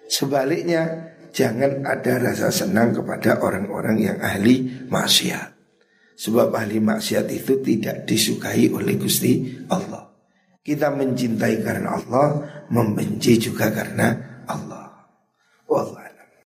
Sebaliknya 0.08 1.09
jangan 1.36 1.84
ada 1.84 2.20
rasa 2.20 2.50
senang 2.54 2.96
kepada 2.96 3.42
orang-orang 3.44 3.98
yang 4.00 4.18
ahli 4.22 4.88
maksiat. 4.88 5.56
Sebab 6.20 6.52
ahli 6.52 6.84
maksiat 6.84 7.32
itu 7.32 7.64
tidak 7.64 8.04
disukai 8.04 8.68
oleh 8.72 9.00
Gusti 9.00 9.64
Allah. 9.72 10.12
Kita 10.60 10.92
mencintai 10.92 11.64
karena 11.64 11.96
Allah, 11.96 12.28
membenci 12.70 13.40
juga 13.40 13.72
karena 13.72 14.44
Allah. 14.46 15.08
Wallah. 15.66 15.99